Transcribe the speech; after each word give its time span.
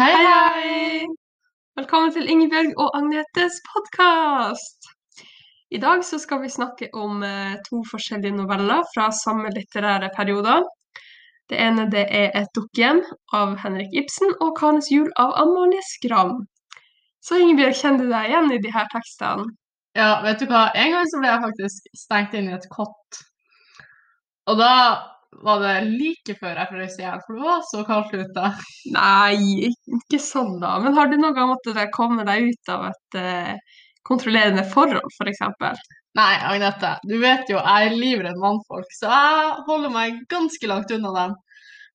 Hei, 0.00 0.16
hei! 0.16 1.06
Velkommen 1.76 2.12
til 2.14 2.28
Ingebjørg 2.32 2.70
og 2.80 2.94
Agnetes 2.96 3.58
podkast! 3.66 4.86
I 5.76 5.80
dag 5.82 6.00
så 6.08 6.16
skal 6.22 6.40
vi 6.40 6.48
snakke 6.48 6.88
om 6.96 7.20
eh, 7.26 7.58
to 7.66 7.82
forskjellige 7.90 8.32
noveller 8.32 8.80
fra 8.94 9.10
samme 9.12 9.50
litterære 9.52 10.08
perioder. 10.16 10.64
Det 11.52 11.60
ene 11.66 11.84
det 11.92 12.06
er 12.22 12.32
Et 12.40 12.48
dukkehjem 12.56 13.02
av 13.42 13.58
Henrik 13.60 13.92
Ibsen 14.00 14.32
og 14.40 14.54
Kanes 14.62 14.88
jul 14.88 15.12
av 15.20 15.36
Amalie 15.42 15.84
Skram. 15.90 16.32
Så 17.20 17.36
Ingebjørg, 17.42 17.76
kjenner 17.82 18.08
du 18.08 18.14
deg 18.14 18.32
igjen 18.32 18.50
i 18.56 18.60
de 18.64 18.72
her 18.78 18.88
tekstene? 18.96 19.50
Ja, 20.00 20.10
vet 20.24 20.40
du 20.40 20.48
hva? 20.48 20.70
En 20.80 20.96
gang 20.96 21.12
så 21.12 21.20
ble 21.20 21.34
jeg 21.34 21.44
faktisk 21.44 21.92
stengt 22.06 22.40
inn 22.40 22.48
i 22.48 22.56
et 22.56 22.68
kott. 22.72 23.20
Og 24.48 24.64
da 24.64 24.72
var 25.32 25.60
det 25.62 25.74
like 25.88 26.34
før 26.40 26.58
jeg 26.58 26.70
frøs 26.72 26.96
i 26.98 27.04
hjel, 27.04 27.20
for 27.26 27.36
det 27.36 27.44
var 27.46 27.62
så 27.68 27.84
kaldt 27.88 28.16
ute. 28.16 28.48
Nei, 28.96 29.70
ikke 30.00 30.20
sånn 30.22 30.58
da. 30.62 30.74
Men 30.82 30.96
har 30.98 31.10
du 31.10 31.16
noen 31.18 31.36
gang 31.36 31.52
måttet 31.52 31.94
komme 31.94 32.26
deg 32.28 32.50
ut 32.50 32.72
av 32.74 32.88
et 32.90 33.18
uh, 33.20 33.78
kontrollerende 34.06 34.66
forhold, 34.72 35.06
f.eks.? 35.14 35.44
Nei, 36.18 36.32
Agnete, 36.42 36.96
du 37.06 37.20
vet 37.22 37.50
jo 37.52 37.60
jeg 37.60 37.86
er 37.86 37.94
livredd 37.94 38.40
mannfolk, 38.42 38.90
så 38.96 39.12
jeg 39.12 39.52
holder 39.68 39.94
meg 39.94 40.18
ganske 40.32 40.70
langt 40.70 40.90
unna 40.96 41.14
dem. 41.14 41.38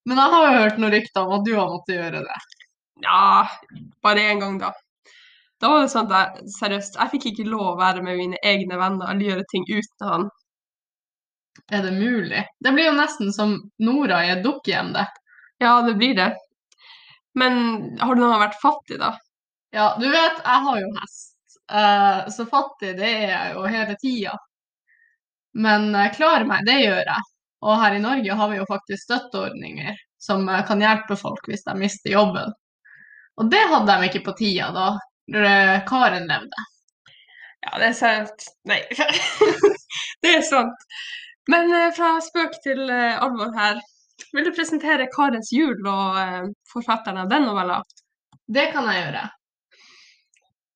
Men 0.08 0.22
jeg 0.22 0.34
har 0.36 0.46
jo 0.46 0.58
hørt 0.62 0.80
noen 0.80 0.94
rykter 0.94 1.26
om 1.26 1.36
at 1.40 1.46
du 1.48 1.54
har 1.58 1.72
måttet 1.74 1.98
gjøre 1.98 2.24
det. 2.24 2.40
Ja, 3.04 3.44
bare 4.06 4.24
én 4.32 4.40
gang, 4.40 4.60
da. 4.62 4.72
Da 5.60 5.72
var 5.72 5.84
det 5.84 5.92
sånn 5.92 6.12
at 6.12 6.40
jeg 6.40 6.54
seriøst, 6.56 6.98
jeg 7.00 7.12
fikk 7.14 7.28
ikke 7.32 7.48
lov 7.50 7.74
å 7.74 7.78
være 7.80 8.04
med 8.06 8.20
mine 8.20 8.40
egne 8.44 8.80
venner 8.80 9.12
eller 9.12 9.30
gjøre 9.32 9.48
ting 9.52 9.68
uten 9.68 10.08
han. 10.08 10.28
Er 11.72 11.82
det 11.82 11.92
mulig? 11.92 12.46
Det 12.60 12.72
blir 12.72 12.92
jo 12.92 12.98
nesten 12.98 13.32
som 13.34 13.56
Nora 13.82 14.26
i 14.26 14.34
et 14.36 14.44
dukkehjem, 14.44 14.92
det. 14.94 15.06
Ja, 15.58 15.82
det 15.82 15.96
blir 15.98 16.16
det. 16.16 16.36
Men 17.34 17.56
har 18.00 18.16
du 18.16 18.22
noen 18.22 18.36
gang 18.36 18.44
vært 18.46 18.62
fattig, 18.62 19.00
da? 19.02 19.16
Ja, 19.76 19.96
du 20.00 20.06
vet, 20.08 20.38
jeg 20.44 20.66
har 20.68 20.78
jo 20.80 20.92
hest. 21.00 21.32
Eh, 21.72 22.28
så 22.32 22.46
fattig, 22.46 22.94
det 23.00 23.10
er 23.10 23.32
jeg 23.32 23.56
jo 23.56 23.64
hele 23.70 23.96
tida. 24.00 24.36
Men 25.66 25.90
eh, 25.96 26.12
klarer 26.16 26.46
meg, 26.48 26.68
det 26.68 26.78
gjør 26.84 27.02
jeg. 27.02 27.26
Og 27.66 27.82
her 27.82 27.98
i 27.98 28.04
Norge 28.04 28.38
har 28.40 28.52
vi 28.52 28.60
jo 28.60 28.68
faktisk 28.70 29.08
støtteordninger 29.08 29.98
som 30.22 30.48
eh, 30.50 30.64
kan 30.68 30.84
hjelpe 30.84 31.18
folk 31.20 31.50
hvis 31.50 31.66
de 31.66 31.76
mister 31.80 32.14
jobben. 32.14 32.54
Og 33.36 33.52
det 33.52 33.66
hadde 33.74 33.98
de 34.00 34.10
ikke 34.10 34.24
på 34.30 34.38
tida 34.40 34.70
da 34.76 34.88
Karen 35.90 36.30
levde. 36.30 36.66
Ja, 37.66 37.80
det 37.82 37.90
er 37.90 37.96
sant. 37.98 38.48
Nei, 38.70 38.80
det 40.22 40.36
er 40.38 40.44
sant. 40.46 40.88
Men 41.52 41.74
eh, 41.74 41.92
fra 41.94 42.16
spøk 42.24 42.58
til 42.64 42.90
eh, 42.90 43.22
alvor 43.22 43.54
her. 43.58 43.82
Vil 44.34 44.48
du 44.48 44.54
presentere 44.56 45.10
Karens 45.14 45.52
jul 45.54 45.78
og 45.86 46.20
eh, 46.20 46.44
forfatteren 46.72 47.24
av 47.26 47.32
den 47.32 47.48
novella? 47.50 47.82
Det 48.46 48.70
kan 48.74 48.88
jeg 48.90 49.04
gjøre. 49.04 49.26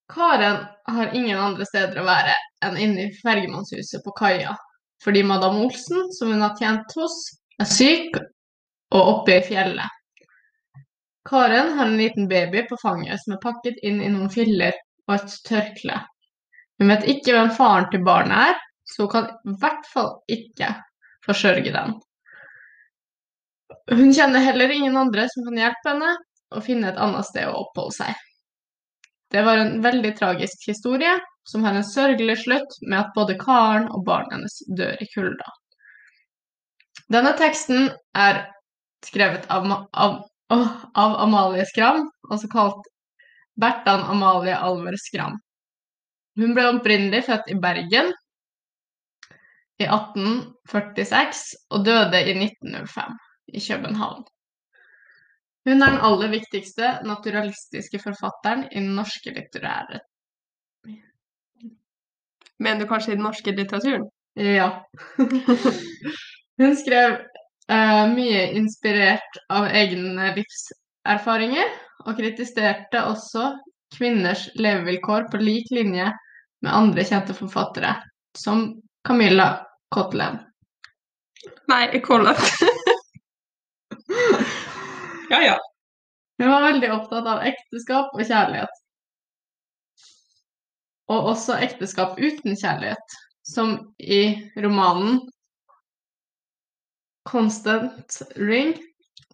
Karen 0.10 0.64
har 0.90 1.14
ingen 1.14 1.38
andre 1.38 1.66
steder 1.70 2.02
å 2.02 2.08
være 2.08 2.34
enn 2.66 2.80
inne 2.82 3.06
i 3.06 3.14
fergemannshuset 3.22 4.02
på 4.06 4.14
kaia, 4.18 4.56
fordi 5.04 5.22
madam 5.24 5.60
Olsen, 5.62 6.10
som 6.18 6.34
hun 6.34 6.42
har 6.42 6.56
tjent 6.58 6.96
hos, 6.98 7.18
er 7.62 7.70
syk 7.70 8.18
og 8.18 9.02
oppe 9.02 9.38
i 9.38 9.44
fjellet. 9.46 9.86
Karen 11.30 11.76
har 11.78 11.86
en 11.86 12.00
liten 12.00 12.26
baby 12.28 12.64
på 12.66 12.78
fanget 12.82 13.22
som 13.22 13.36
er 13.36 13.44
pakket 13.44 13.78
inn 13.86 14.02
i 14.02 14.10
noen 14.10 14.32
filler 14.34 14.74
og 15.08 15.20
et 15.20 15.36
tørkle. 15.46 16.00
Hun 16.82 16.90
vet 16.90 17.06
ikke 17.12 17.36
hvem 17.36 17.54
faren 17.54 17.86
til 17.92 18.02
barnet 18.08 18.50
er, 18.50 18.58
så 18.90 19.06
hun 19.06 19.12
kan 19.14 19.28
i 19.30 19.56
hvert 19.62 19.90
fall 19.94 20.16
ikke 20.32 20.72
forsørge 21.26 21.74
den. 21.74 21.98
Hun 23.92 24.14
kjenner 24.14 24.44
heller 24.46 24.72
ingen 24.74 24.98
andre 24.98 25.28
som 25.30 25.46
kan 25.48 25.62
hjelpe 25.62 25.94
henne 25.94 26.16
å 26.56 26.62
finne 26.66 26.90
et 26.90 27.02
annet 27.02 27.28
sted 27.28 27.50
å 27.50 27.64
oppholde 27.64 27.98
seg. 28.00 28.26
Det 29.30 29.44
var 29.46 29.62
en 29.62 29.82
veldig 29.82 30.16
tragisk 30.18 30.66
historie, 30.72 31.14
som 31.46 31.66
har 31.66 31.78
en 31.78 31.86
sørgelig 31.86 32.40
slutt 32.44 32.78
med 32.88 33.00
at 33.00 33.12
både 33.16 33.38
Karen 33.42 33.86
og 33.94 34.06
barnet 34.06 34.34
hennes 34.36 34.56
dør 34.78 35.02
i 35.02 35.08
kulda. 35.14 35.52
Denne 37.14 37.34
teksten 37.38 37.92
er 38.18 38.44
skrevet 39.06 39.46
av, 39.54 39.66
av, 39.94 40.18
av 40.50 41.16
Amalie 41.26 41.66
Skram, 41.70 42.08
altså 42.30 42.50
kalt 42.54 42.90
Bertan 43.60 44.06
Amalie 44.10 44.58
Alver 44.58 44.98
Skram. 45.02 45.38
Hun 46.40 46.54
ble 46.58 46.68
opprinnelig 46.72 47.26
født 47.28 47.50
i 47.54 47.58
Bergen 47.62 48.14
i 49.80 49.88
1846 49.88 51.56
og 51.72 51.86
døde 51.86 52.20
i 52.28 52.36
1905 52.36 53.16
i 53.54 53.62
København. 53.68 54.24
Hun 55.68 55.82
er 55.82 55.92
den 55.92 56.06
aller 56.08 56.32
viktigste 56.32 56.92
naturalistiske 57.06 58.00
forfatteren 58.04 58.66
i 58.72 58.80
den 58.80 58.96
norske 58.96 59.34
litterære 59.36 60.00
Mener 62.60 62.80
du 62.80 62.88
kanskje 62.90 63.14
i 63.14 63.16
den 63.16 63.24
norske 63.24 63.52
litteraturen? 63.56 64.10
Ja. 64.36 64.70
Hun 66.60 66.76
skrev 66.76 67.14
uh, 67.72 68.06
mye 68.12 68.42
inspirert 68.60 69.40
av 69.48 69.70
egne 69.72 70.34
livserfaringer, 70.36 71.72
og 72.04 72.20
kritiserte 72.20 73.06
også 73.08 73.54
kvinners 73.96 74.50
levevilkår 74.60 75.30
på 75.32 75.40
lik 75.40 75.72
linje 75.72 76.12
med 76.64 76.72
andre 76.72 77.06
kjente 77.08 77.36
forfattere, 77.38 77.96
som 78.36 78.74
Camilla 79.08 79.69
Kotlen. 79.90 80.40
Nei, 81.68 82.02
Collett. 82.02 82.38
ja, 85.30 85.42
ja. 85.42 85.58
Hun 86.38 86.52
var 86.52 86.62
veldig 86.62 86.92
opptatt 86.94 87.28
av 87.28 87.42
ekteskap 87.48 88.14
og 88.16 88.22
kjærlighet. 88.24 88.78
Og 91.10 91.32
også 91.34 91.58
ekteskap 91.60 92.20
uten 92.22 92.58
kjærlighet, 92.58 93.18
som 93.44 93.76
i 93.98 94.22
romanen 94.62 95.20
Constant 97.30 98.22
Ring, 98.38 98.76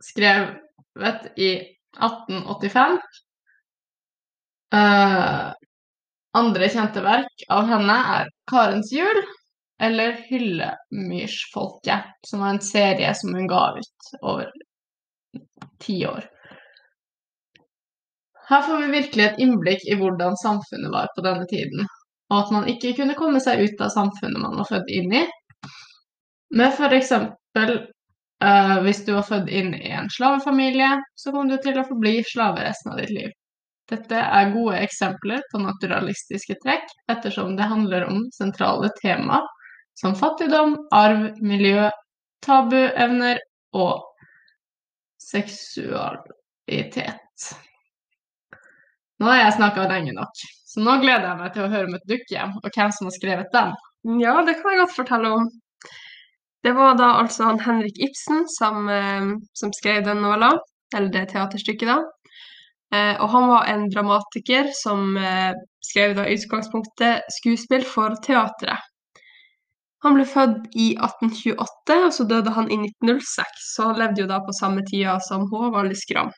skrevet 0.04 1.30
i 1.36 1.52
1885. 2.00 3.00
Uh, 4.76 5.52
andre 6.36 6.68
kjente 6.72 7.04
verk 7.06 7.46
av 7.54 7.68
henne 7.70 7.96
er 8.18 8.32
Karens 8.50 8.92
jul 8.92 9.22
eller 9.81 10.12
Hyllemyrsfolket, 10.12 12.03
som 12.28 12.40
var 12.40 12.50
en 12.50 12.62
serie 12.62 13.13
som 13.16 13.36
hun 13.36 13.47
ga 13.47 13.78
ut 13.78 14.22
over 14.22 14.52
ti 15.80 16.08
år. 16.08 16.30
Her 18.50 18.62
får 18.62 18.78
vi 18.78 18.91
virkelig 18.91 19.24
et 19.25 19.40
innblikk 19.40 19.88
i 19.90 19.97
hvordan 19.97 20.38
samfunnet 20.38 20.91
var 20.94 21.09
på 21.16 21.24
denne 21.25 21.47
tiden, 21.50 21.88
og 22.30 22.38
at 22.40 22.52
man 22.53 22.69
ikke 22.69 22.94
kunne 23.00 23.18
komme 23.18 23.41
seg 23.41 23.63
ut 23.66 23.81
av 23.81 23.90
samfunnet 23.94 24.41
man 24.41 24.59
var 24.62 24.69
født 24.69 24.91
inn 24.94 25.13
i. 25.18 25.24
Men 26.56 26.94
eksempel 26.94 27.74
uh, 28.44 28.78
hvis 28.86 29.02
du 29.06 29.16
var 29.16 29.25
født 29.28 29.50
inn 29.50 29.74
i 29.74 29.90
en 29.97 30.09
slavefamilie, 30.13 30.92
så 31.16 31.34
kom 31.34 31.50
du 31.50 31.57
til 31.57 31.80
å 31.81 31.88
forbli 31.90 32.19
slave 32.24 32.63
resten 32.68 32.94
av 32.94 33.02
ditt 33.02 33.16
liv. 33.18 33.34
Dette 33.90 34.18
er 34.18 34.53
gode 34.53 34.78
eksempler 34.81 35.42
på 35.52 35.62
naturalistiske 35.62 36.56
trekk, 36.63 36.88
ettersom 37.12 37.57
det 37.57 37.68
handler 37.69 38.07
om 38.09 38.24
sentrale 38.34 38.90
tema 39.02 39.42
som 39.95 40.16
fattigdom, 40.16 40.88
arv, 40.91 41.41
miljø, 41.44 41.89
tabuevner 42.45 43.39
og 43.75 44.03
seksualitet. 45.22 47.22
Nå 49.19 49.25
har 49.31 49.38
jeg 49.39 49.57
snakka 49.57 49.88
lenge 49.89 50.13
nok, 50.16 50.33
så 50.67 50.83
nå 50.83 50.97
gleder 51.03 51.28
jeg 51.29 51.39
meg 51.39 51.53
til 51.56 51.66
å 51.66 51.72
høre 51.72 51.88
om 51.88 51.97
et 51.97 52.09
dukkehjem 52.09 52.57
og 52.59 52.67
hvem 52.67 52.91
som 52.95 53.07
har 53.07 53.16
skrevet 53.16 53.56
den. 53.56 53.69
Ja, 54.22 54.33
det 54.45 54.57
kan 54.59 54.73
jeg 54.73 54.81
godt 54.83 54.97
fortelle 54.97 55.28
om. 55.38 55.45
Det 56.66 56.73
var 56.73 56.97
da 57.00 57.07
altså 57.22 57.47
han 57.47 57.62
Henrik 57.62 57.97
Ibsen 58.01 58.39
som, 58.50 58.89
eh, 58.89 59.25
som 59.53 59.74
skrev 59.74 60.03
den 60.06 60.21
novella, 60.21 60.51
eller 60.95 61.09
det 61.13 61.30
teaterstykket, 61.31 61.88
da. 61.88 61.98
Eh, 62.94 63.21
og 63.21 63.30
han 63.30 63.48
var 63.50 63.69
en 63.69 63.88
dramatiker 63.89 64.69
som 64.74 65.18
eh, 65.18 65.53
skrev 65.83 66.15
da 66.18 66.27
utgangspunktet 66.30 67.31
skuespill 67.39 67.86
for 67.88 68.18
teatret. 68.25 68.81
Han 70.03 70.18
ble 70.18 70.25
født 70.27 70.74
i 70.75 70.92
1828, 71.00 72.00
og 72.07 72.12
så 72.13 72.25
døde 72.30 72.51
han 72.53 72.68
i 72.69 72.77
1906, 72.77 73.69
så 73.75 73.89
han 73.89 74.01
levde 74.01 74.21
jo 74.25 74.27
da 74.30 74.42
på 74.44 74.53
samme 74.59 74.83
tida 74.89 75.15
som 75.24 75.47
Håvard 75.51 75.95
Skram. 75.97 76.33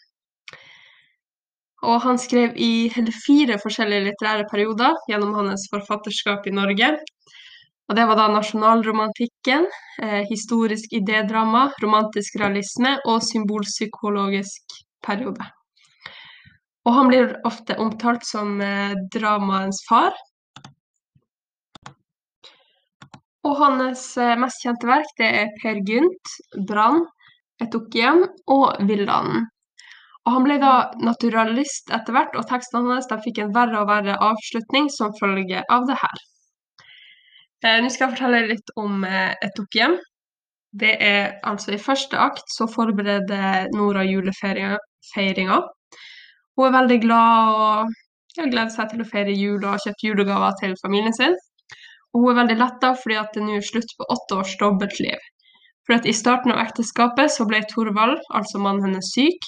Og 1.85 1.99
han 2.01 2.17
skrev 2.17 2.55
i 2.55 2.87
hele 2.93 3.13
fire 3.25 3.57
forskjellige 3.61 4.07
litterære 4.07 4.47
perioder 4.51 4.95
gjennom 5.09 5.35
hans 5.37 5.67
forfatterskap 5.73 6.47
i 6.49 6.55
Norge. 6.55 6.95
Og 7.87 7.95
det 7.95 8.07
var 8.09 8.17
da 8.19 8.27
nasjonalromantikken, 8.31 9.67
eh, 10.03 10.23
historisk 10.31 10.91
idédrama, 10.91 11.69
romantisk 11.83 12.39
realisme 12.41 12.97
og 13.05 13.21
symbolpsykologisk 13.23 14.81
periode. 15.05 15.45
Og 16.85 16.93
han 16.95 17.07
blir 17.11 17.35
ofte 17.47 17.77
omtalt 17.79 18.25
som 18.25 18.59
eh, 18.61 18.95
dramaens 19.13 19.79
far. 19.89 20.15
Og 23.47 23.53
hans 23.61 24.01
eh, 24.19 24.35
mest 24.39 24.63
kjente 24.63 24.89
verk 24.89 25.11
det 25.19 25.27
er 25.41 25.53
Per 25.61 25.79
Gynt, 25.87 26.33
Brann, 26.67 27.05
Et 27.63 27.73
og 27.73 28.81
Villanden. 28.89 29.45
Og 30.27 30.33
han 30.35 30.43
ble 30.43 30.57
da 30.59 30.71
naturalist 30.99 31.93
etter 31.95 32.13
hvert, 32.13 32.35
og 32.35 32.49
tekstene 32.49 32.97
hans 32.97 33.07
fikk 33.23 33.39
en 33.41 33.53
verre 33.55 33.79
og 33.79 33.87
verre 33.87 34.17
avslutning 34.19 34.89
som 34.93 35.15
følge 35.19 35.63
av 35.71 35.87
det 35.87 35.95
her. 36.01 36.25
Eh, 37.63 37.79
Nå 37.81 37.89
skal 37.89 38.09
jeg 38.09 38.17
fortelle 38.17 38.43
litt 38.51 38.75
om 38.75 39.07
eh, 39.07 39.33
et. 39.41 39.63
Det 40.77 40.93
er 41.01 41.39
altså 41.47 41.71
i 41.73 41.81
første 41.81 42.19
akt 42.19 42.51
så 42.51 42.67
forbereder 42.69 43.71
Nora 43.73 44.03
julefeiringa. 44.05 45.61
Hun 46.57 46.67
er 46.67 46.75
veldig 46.75 46.99
glad 47.01 47.55
og 47.55 47.95
gleder 48.37 48.73
seg 48.75 48.91
til 48.91 49.01
å 49.01 49.07
feire 49.07 49.33
jul 49.33 49.63
og 49.63 49.71
har 49.71 49.85
kjøpt 49.85 50.03
julegaver 50.03 50.59
til 50.59 50.75
familien 50.83 51.15
sin. 51.15 51.37
Og 52.15 52.23
hun 52.23 52.31
er 52.31 52.39
veldig 52.41 52.57
letta 52.61 52.93
fordi 53.01 53.17
at 53.19 53.33
det 53.35 53.43
nå 53.45 53.57
er 53.57 53.65
slutt 53.65 53.93
på 53.97 54.07
åtte 54.13 54.39
års 54.41 54.55
dobbeltliv. 54.61 55.19
For 55.87 55.97
at 55.97 56.07
I 56.09 56.15
starten 56.15 56.51
av 56.51 56.61
ekteskapet 56.65 57.31
så 57.31 57.47
ble 57.47 57.61
Thorvald, 57.71 58.19
altså 58.35 58.59
mannen 58.59 58.89
hennes, 58.89 59.11
syk. 59.15 59.47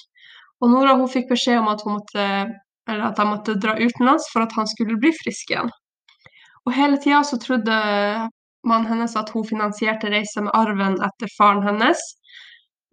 Og 0.60 0.72
Nora 0.72 0.96
hun 0.96 1.10
fikk 1.12 1.28
beskjed 1.32 1.60
om 1.60 1.68
at, 1.72 1.84
hun 1.84 1.98
måtte, 1.98 2.26
at 2.88 3.16
de 3.20 3.26
måtte 3.28 3.56
dra 3.60 3.76
utenlands 3.80 4.28
for 4.32 4.44
at 4.44 4.54
han 4.56 4.68
skulle 4.68 4.98
bli 5.00 5.12
frisk 5.22 5.52
igjen. 5.52 5.72
Og 6.68 6.76
hele 6.76 7.00
tida 7.00 7.22
trodde 7.40 7.76
mannen 8.68 8.88
hennes 8.88 9.16
at 9.16 9.32
hun 9.32 9.46
finansierte 9.48 10.10
reisa 10.12 10.44
med 10.44 10.56
arven 10.56 10.98
etter 11.04 11.32
faren 11.36 11.64
hennes. 11.64 12.00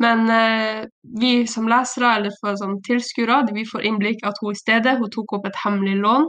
Men 0.03 0.29
eh, 0.29 0.83
vi 1.19 1.31
som 1.49 1.67
lesere 1.67 2.13
eller 2.19 2.35
sånn 2.59 2.77
tilskuere, 2.85 3.41
får 3.71 3.87
innblikk 3.89 4.23
at 4.27 4.37
hun 4.43 4.53
i 4.53 4.59
stedet 4.59 4.99
hun 4.99 5.11
tok 5.11 5.39
opp 5.39 5.47
et 5.49 5.63
hemmelig 5.63 5.97
lån 6.03 6.27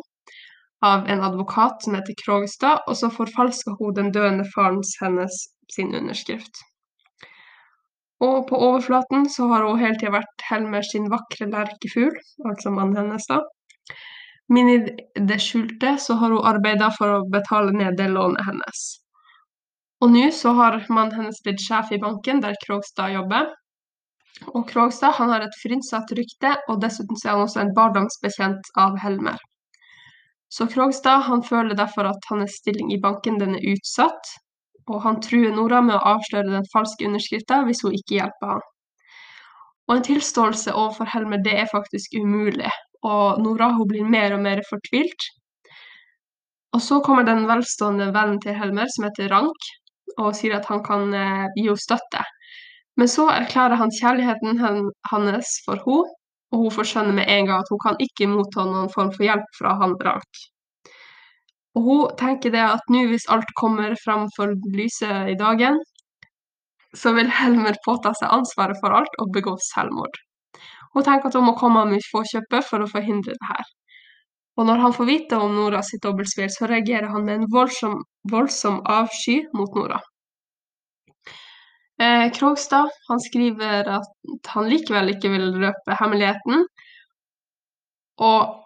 av 0.85 1.09
en 1.09 1.23
advokat 1.25 1.83
som 1.83 1.95
heter 1.95 2.15
Krogstad, 2.25 2.83
og 2.87 2.97
så 2.97 3.11
forfalska 3.11 3.77
hun 3.79 3.95
den 3.95 4.11
døende 4.15 4.47
farens 4.55 4.95
hennes 5.03 5.39
sin 5.75 5.95
underskrift. 5.95 6.63
Og 8.21 8.49
på 8.49 8.59
overflaten 8.69 9.29
så 9.31 9.47
har 9.53 9.67
hun 9.67 9.79
hele 9.79 9.99
tida 9.99 10.15
vært 10.17 10.47
Helmer 10.51 10.87
sin 10.87 11.07
vakre 11.11 11.47
lerkefugl, 11.51 12.17
altså 12.51 12.73
mannen 12.75 12.99
hennes, 12.99 13.27
da. 13.31 13.43
Men 14.49 14.71
i 14.73 14.79
det 15.29 15.39
skjulte 15.45 15.97
så 16.03 16.17
har 16.19 16.33
hun 16.35 16.47
arbeida 16.51 16.89
for 16.97 17.19
å 17.19 17.27
betale 17.31 17.75
ned 17.77 17.99
det 18.01 18.09
lånet 18.15 18.47
hennes. 18.49 18.87
Og 20.03 20.13
nå 20.15 20.29
så 20.35 20.55
har 20.59 20.79
mannen 20.89 21.15
hennes 21.19 21.41
blitt 21.45 21.63
sjef 21.63 21.93
i 21.93 22.01
banken 22.03 22.43
der 22.43 22.59
Krogstad 22.65 23.15
jobber. 23.15 23.51
Og 24.55 24.67
Krogstad 24.71 25.17
han 25.19 25.31
har 25.35 25.45
et 25.45 25.61
frynsete 25.63 26.19
rykte, 26.19 26.55
og 26.71 26.81
dessuten 26.83 27.19
er 27.25 27.35
han 27.35 27.45
også 27.45 27.63
en 27.65 27.75
barndomsbetjent 27.77 28.73
av 28.79 28.99
Helmer. 29.03 29.39
Så 30.49 30.67
Krogstad 30.73 31.27
han 31.29 31.43
føler 31.45 31.77
derfor 31.77 32.09
at 32.09 32.29
hans 32.31 32.57
stilling 32.61 32.93
i 32.93 33.01
banken 33.01 33.37
den 33.41 33.57
er 33.59 33.67
utsatt, 33.75 34.33
og 34.89 35.03
han 35.05 35.21
truer 35.25 35.53
Nora 35.53 35.83
med 35.85 35.99
å 35.99 36.05
avsløre 36.15 36.49
den 36.49 36.69
falske 36.73 37.05
underskrifta 37.09 37.61
hvis 37.67 37.85
hun 37.85 37.97
ikke 37.99 38.17
hjelper 38.17 38.55
han. 38.55 38.63
Og 39.89 39.97
en 39.97 40.07
tilståelse 40.07 40.73
overfor 40.73 41.09
Helmer 41.13 41.41
det 41.45 41.55
er 41.63 41.69
faktisk 41.73 42.17
umulig, 42.17 42.71
og 43.05 43.43
Nora 43.45 43.71
hun 43.77 43.89
blir 43.89 44.09
mer 44.09 44.37
og 44.37 44.43
mer 44.45 44.65
fortvilt. 44.69 45.29
Og 46.77 46.83
så 46.85 47.01
kommer 47.05 47.25
den 47.25 47.47
velstående 47.49 48.11
vennen 48.17 48.41
til 48.45 48.57
Helmer, 48.57 48.89
som 48.93 49.07
heter 49.09 49.31
Rank, 49.33 49.69
og 50.19 50.35
sier 50.37 50.59
at 50.59 50.69
han 50.69 50.83
kan 50.85 51.13
eh, 51.17 51.47
gi 51.57 51.69
henne 51.69 51.81
støtte. 51.81 52.25
Men 52.99 53.09
så 53.09 53.29
erklærer 53.33 53.79
han 53.81 53.93
kjærligheten 53.95 54.61
hans 54.61 55.53
for 55.65 55.81
henne, 55.85 56.15
og 56.53 56.63
hun 56.63 56.75
får 56.75 56.89
skjønne 56.91 57.17
med 57.19 57.29
en 57.29 57.49
gang 57.49 57.65
at 57.65 57.73
hun 57.73 57.81
kan 57.83 57.99
ikke 58.03 58.29
motta 58.31 58.65
noen 58.65 58.93
form 58.93 59.11
for 59.15 59.27
hjelp 59.27 59.51
fra 59.59 59.75
han 59.83 59.97
Brank. 60.01 60.43
Og 61.77 61.85
hun 61.87 62.17
tenker 62.19 62.53
det 62.55 62.65
at 62.65 62.93
nå 62.93 63.05
hvis 63.11 63.29
alt 63.35 63.51
kommer 63.61 63.95
fram 64.05 64.27
for 64.37 64.55
lyset 64.75 65.33
i 65.35 65.37
dagen, 65.39 65.79
så 66.97 67.13
vil 67.17 67.29
Helmer 67.31 67.77
påta 67.85 68.15
seg 68.17 68.33
ansvaret 68.33 68.79
for 68.81 68.97
alt 68.97 69.19
og 69.23 69.33
begå 69.35 69.55
selvmord. 69.69 70.17
Hun 70.95 71.05
tenker 71.05 71.29
at 71.29 71.37
hun 71.37 71.47
må 71.51 71.57
komme 71.61 71.85
i 71.95 72.05
forkjøpet 72.11 72.65
for 72.65 72.83
å 72.83 72.91
forhindre 72.91 73.37
det 73.37 73.51
her. 73.51 73.67
Og 74.59 74.67
når 74.67 74.81
han 74.83 74.95
får 74.97 75.07
vite 75.07 75.39
om 75.39 75.53
Nora 75.55 75.85
sitt 75.87 76.03
dobbeltspill, 76.03 76.49
så 76.51 76.67
reagerer 76.67 77.13
han 77.13 77.27
med 77.29 77.37
en 77.37 77.51
voldsom, 77.53 78.01
voldsom 78.33 78.81
avsky 78.91 79.43
mot 79.55 79.77
Nora. 79.79 80.01
Eh, 81.99 82.31
Krogstad 82.33 82.91
han 83.09 83.21
skriver 83.21 83.89
at 83.99 84.51
han 84.55 84.69
likevel 84.71 85.11
ikke 85.15 85.33
vil 85.33 85.49
røpe 85.65 85.97
hemmeligheten, 85.99 86.67
og 88.23 88.65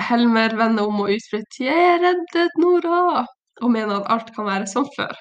Helmer 0.00 0.54
vender 0.56 0.86
om 0.88 1.02
og 1.04 1.10
utbryter 1.12 1.66
'Jeg 1.66 2.00
reddet 2.04 2.56
Nora!' 2.62 3.26
og 3.62 3.70
mener 3.70 4.00
at 4.00 4.08
alt 4.14 4.34
kan 4.34 4.46
være 4.46 4.66
som 4.66 4.86
før. 4.96 5.12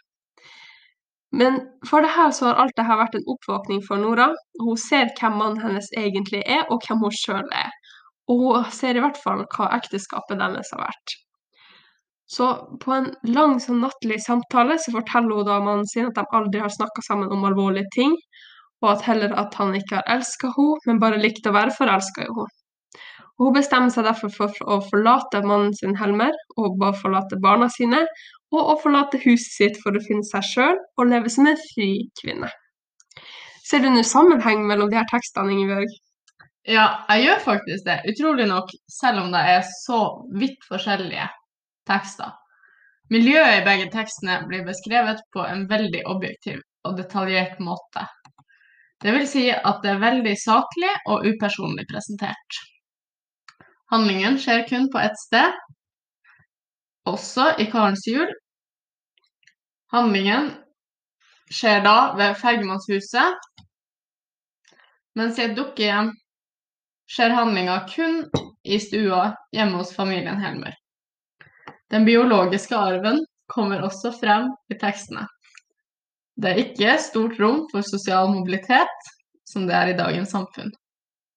Men 1.31 1.59
for 1.89 2.01
det 2.01 2.09
her 2.15 2.31
så 2.31 2.45
har 2.45 2.61
alt 2.63 2.77
det 2.77 2.85
her 2.85 2.97
vært 2.97 3.15
en 3.15 3.27
oppvåkning 3.33 3.81
for 3.87 4.01
Nora. 4.01 4.29
Hun 4.61 4.77
ser 4.77 5.11
hvem 5.19 5.35
mannen 5.41 5.61
hennes 5.61 5.89
egentlig 5.97 6.41
er, 6.45 6.63
og 6.71 6.81
hvem 6.87 7.03
hun 7.05 7.17
sjøl 7.23 7.49
er. 7.51 7.71
Og 8.27 8.39
hun 8.39 8.71
ser 8.71 8.95
i 8.95 9.03
hvert 9.03 9.19
fall 9.23 9.43
hva 9.55 9.69
ekteskapet 9.77 10.39
deres 10.41 10.71
har 10.73 10.81
vært. 10.87 11.15
Så 12.29 12.47
på 12.83 12.93
en 12.93 13.07
lang 13.25 13.55
sånn 13.63 13.79
nattlig 13.81 14.19
samtale 14.21 14.77
så 14.77 14.93
forteller 14.93 15.39
hun 15.39 15.47
da 15.47 15.57
mannen 15.65 15.87
sin 15.89 16.11
at 16.11 16.17
de 16.19 16.25
aldri 16.37 16.61
har 16.61 16.69
snakka 16.69 17.01
sammen 17.01 17.31
om 17.33 17.47
alvorlige 17.47 17.89
ting, 17.95 18.13
og 18.83 18.91
at 18.91 19.05
heller 19.07 19.33
at 19.41 19.55
han 19.57 19.73
ikke 19.79 19.97
har 19.97 20.11
elska 20.17 20.51
henne, 20.53 20.83
men 20.85 21.01
bare 21.01 21.21
likte 21.21 21.49
å 21.49 21.55
være 21.57 21.73
forelska 21.73 22.27
i 22.27 22.29
henne. 22.29 22.53
Og 23.39 23.47
hun 23.47 23.55
bestemmer 23.55 23.93
seg 23.93 24.05
derfor 24.05 24.33
for 24.35 24.61
å 24.67 24.77
forlate 24.83 25.41
mannen 25.47 25.73
sin 25.73 25.95
Helmer, 25.97 26.35
og 26.59 26.77
bare 26.81 26.99
forlate 27.01 27.39
barna 27.41 27.69
sine, 27.71 28.03
og 28.53 28.73
å 28.73 28.77
forlate 28.83 29.21
huset 29.23 29.55
sitt 29.55 29.81
for 29.81 29.95
å 29.95 30.03
finne 30.03 30.27
seg 30.27 30.45
sjøl 30.45 30.77
og 30.99 31.09
leve 31.09 31.31
som 31.33 31.47
en 31.49 31.57
fri 31.71 31.89
kvinne. 32.19 32.51
Ser 33.65 33.81
du 33.81 33.89
noen 33.89 34.05
sammenheng 34.05 34.67
mellom 34.69 34.91
de 34.91 34.99
her 34.99 35.09
tekstene, 35.09 35.55
Ingebjørg? 35.55 35.97
Ja, 36.69 36.85
jeg 37.09 37.25
gjør 37.25 37.43
faktisk 37.47 37.89
det. 37.89 37.99
Utrolig 38.11 38.49
nok, 38.51 38.69
selv 38.91 39.23
om 39.23 39.33
det 39.33 39.45
er 39.55 39.61
så 39.71 40.03
vidt 40.37 40.61
forskjellige 40.69 41.29
tekster. 41.89 42.31
Miljøet 43.09 43.59
i 43.59 43.65
begge 43.65 43.89
tekstene 43.93 44.43
blir 44.49 44.65
beskrevet 44.67 45.21
på 45.33 45.41
en 45.41 45.65
veldig 45.69 46.03
objektiv 46.11 46.61
og 46.85 46.97
detaljert 46.99 47.57
måte. 47.63 48.05
Det 49.01 49.13
vil 49.15 49.25
si 49.31 49.47
at 49.49 49.79
det 49.83 49.95
er 49.95 50.03
veldig 50.03 50.35
saklig 50.37 50.91
og 51.09 51.25
upersonlig 51.25 51.87
presentert. 51.89 52.59
Handlingen 53.89 54.37
skjer 54.37 54.67
kun 54.69 54.89
på 54.93 55.01
ett 55.01 55.17
sted, 55.17 55.55
også 57.09 57.55
i 57.57 57.65
Karens 57.71 58.05
jul. 58.07 58.29
Handlingen 59.89 60.51
skjer 61.49 61.81
da 61.87 61.95
ved 62.19 62.37
Fergemannshuset, 62.37 63.47
mens 65.17 65.39
i 65.39 65.47
et 65.47 65.55
dukkehjem 65.57 66.11
skjer 67.09 67.33
handlinga 67.33 67.79
kun 67.89 68.21
i 68.63 68.77
stua 68.83 69.31
hjemme 69.55 69.81
hos 69.81 69.95
familien 69.95 70.37
Helmer. 70.43 70.75
Den 71.89 72.05
biologiske 72.05 72.77
arven 72.77 73.23
kommer 73.49 73.81
også 73.85 74.11
frem 74.13 74.49
i 74.69 74.77
tekstene. 74.77 75.25
Det 76.39 76.51
er 76.51 76.61
ikke 76.61 76.97
stort 77.01 77.39
rom 77.41 77.63
for 77.71 77.83
sosial 77.83 78.29
mobilitet, 78.31 79.07
som 79.49 79.65
det 79.67 79.75
er 79.75 79.91
i 79.91 79.97
dagens 79.97 80.31
samfunn. 80.35 80.69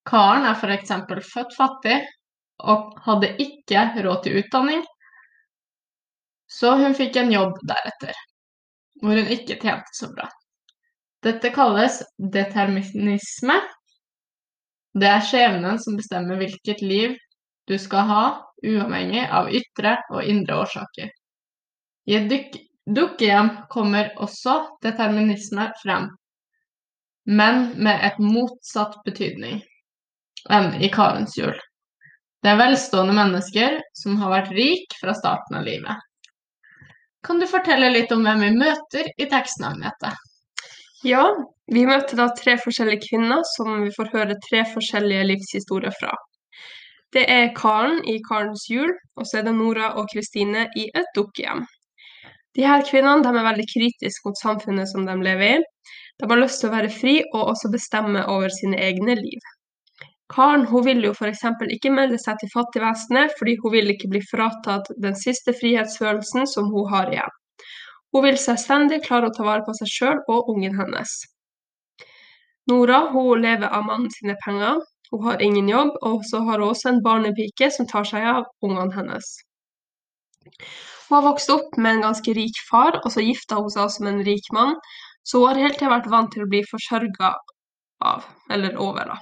Karen 0.07 0.45
er 0.47 0.59
f.eks. 0.59 0.93
født 1.33 1.57
fattig 1.57 1.99
og 2.63 2.93
hadde 3.07 3.33
ikke 3.43 3.87
råd 4.05 4.23
til 4.25 4.39
utdanning, 4.43 4.85
så 6.53 6.77
hun 6.77 6.95
fikk 6.95 7.17
en 7.17 7.33
jobb 7.33 7.57
deretter, 7.65 8.13
hvor 9.01 9.17
hun 9.17 9.31
ikke 9.33 9.57
tjente 9.63 9.97
så 9.97 10.11
bra. 10.13 10.29
Dette 11.25 11.53
kalles 11.55 12.03
determinisme. 12.19 13.57
Det 14.93 15.09
er 15.09 15.25
skjebnen 15.25 15.79
som 15.81 15.97
bestemmer 15.97 16.37
hvilket 16.41 16.83
liv 16.85 17.15
du 17.71 17.79
skal 17.81 18.05
ha, 18.11 18.25
uavhengig 18.67 19.25
av 19.31 19.51
ytre 19.55 19.97
og 20.13 20.25
indre 20.25 20.61
årsaker. 20.65 21.11
I 22.11 22.19
et 22.19 22.57
dukkehjem 22.87 23.51
kommer 23.71 24.11
også 24.23 24.57
determinisme 24.83 25.69
frem, 25.83 26.09
men 27.27 27.69
med 27.79 28.03
et 28.07 28.19
motsatt 28.23 28.99
betydning 29.07 29.61
enn 30.51 30.73
i 30.83 30.91
Karens 30.91 31.37
hjul. 31.39 31.55
Det 32.43 32.51
er 32.51 32.59
velstående 32.59 33.15
mennesker 33.15 33.79
som 33.95 34.17
har 34.19 34.33
vært 34.33 34.57
rik 34.57 34.97
fra 34.99 35.15
starten 35.15 35.61
av 35.61 35.67
livet. 35.69 35.95
Kan 37.23 37.39
du 37.39 37.47
fortelle 37.47 37.93
litt 37.95 38.11
om 38.11 38.25
hvem 38.27 38.43
vi 38.43 38.51
møter 38.57 39.13
i 39.15 39.29
teksten? 39.31 39.85
Ja, 41.07 41.23
vi 41.71 41.85
møter 41.87 42.19
da 42.19 42.27
tre 42.35 42.57
forskjellige 42.59 43.07
kvinner 43.07 43.47
som 43.55 43.85
vi 43.85 43.93
får 43.95 44.11
høre 44.17 44.41
tre 44.43 44.65
forskjellige 44.73 45.29
livshistorier 45.31 45.95
fra. 46.01 46.11
Det 47.13 47.23
er 47.29 47.53
Karen 47.57 47.99
i 48.09 48.17
Karens 48.25 48.65
jul, 48.71 48.93
og 49.21 49.27
så 49.29 49.41
er 49.41 49.49
det 49.49 49.55
Nora 49.57 49.93
og 50.01 50.09
Kristine 50.13 50.69
i 50.81 50.89
et 50.97 51.11
dukkehjem. 51.17 51.67
De 52.57 52.65
her 52.69 52.85
kvinnene 52.89 53.29
er 53.29 53.49
veldig 53.49 53.67
kritiske 53.69 54.29
mot 54.29 54.39
samfunnet 54.41 54.89
som 54.89 55.05
de 55.09 55.17
lever 55.25 55.59
i. 55.59 55.65
De 56.21 56.29
har 56.29 56.41
lyst 56.41 56.61
til 56.63 56.71
å 56.71 56.77
være 56.77 56.93
fri 56.93 57.15
og 57.33 57.51
også 57.55 57.71
bestemme 57.73 58.25
over 58.29 58.53
sine 58.53 58.81
egne 58.81 59.17
liv. 59.21 59.53
Karen 60.33 60.65
hun 60.71 60.85
vil 60.87 61.03
jo 61.05 61.13
f.eks. 61.13 61.45
ikke 61.77 61.93
melde 61.93 62.19
seg 62.21 62.39
til 62.41 62.53
fattigvesenet, 62.53 63.35
fordi 63.39 63.57
hun 63.61 63.75
vil 63.75 63.93
ikke 63.93 64.09
bli 64.13 64.23
fratatt 64.31 64.89
den 65.05 65.17
siste 65.19 65.53
frihetsfølelsen 65.59 66.49
som 66.49 66.71
hun 66.73 66.89
har 66.93 67.13
igjen. 67.13 67.37
Hun 68.13 68.25
vil 68.27 68.41
selvstendig 68.41 69.03
klare 69.05 69.29
å 69.29 69.35
ta 69.37 69.45
vare 69.45 69.65
på 69.67 69.75
seg 69.77 69.93
sjøl 69.93 70.23
og 70.33 70.49
ungen 70.53 70.77
hennes. 70.77 71.13
Nora 72.71 73.03
hun 73.13 73.45
lever 73.45 73.69
av 73.69 73.85
mannen 73.89 74.13
sine 74.13 74.37
penger. 74.45 74.81
Hun 75.13 75.25
har 75.29 75.43
ingen 75.45 75.69
jobb, 75.69 75.97
og 76.09 76.23
så 76.25 76.41
har 76.47 76.59
hun 76.59 76.71
også 76.73 76.89
en 76.89 77.03
barnepike 77.05 77.69
som 77.75 77.89
tar 77.89 78.07
seg 78.09 78.25
av 78.35 78.45
ungene 78.65 78.95
hennes. 78.97 79.33
Hun 81.09 81.17
har 81.19 81.27
vokst 81.27 81.51
opp 81.53 81.77
med 81.77 81.99
en 81.99 82.07
ganske 82.07 82.33
rik 82.39 82.61
far, 82.71 82.97
og 83.03 83.11
så 83.13 83.25
gifta 83.25 83.61
hun 83.61 83.73
seg 83.75 83.85
også 83.85 84.07
med 84.07 84.15
en 84.15 84.25
rik 84.31 84.49
mann, 84.57 84.79
så 85.23 85.43
hun 85.43 85.51
har 85.51 85.61
hele 85.67 85.77
tida 85.77 85.93
vært 85.93 86.09
vant 86.15 86.33
til 86.33 86.47
å 86.47 86.49
bli 86.55 86.63
forsørga 86.71 87.35
av, 88.13 88.25
eller 88.51 88.81
over, 88.81 89.13
da. 89.13 89.19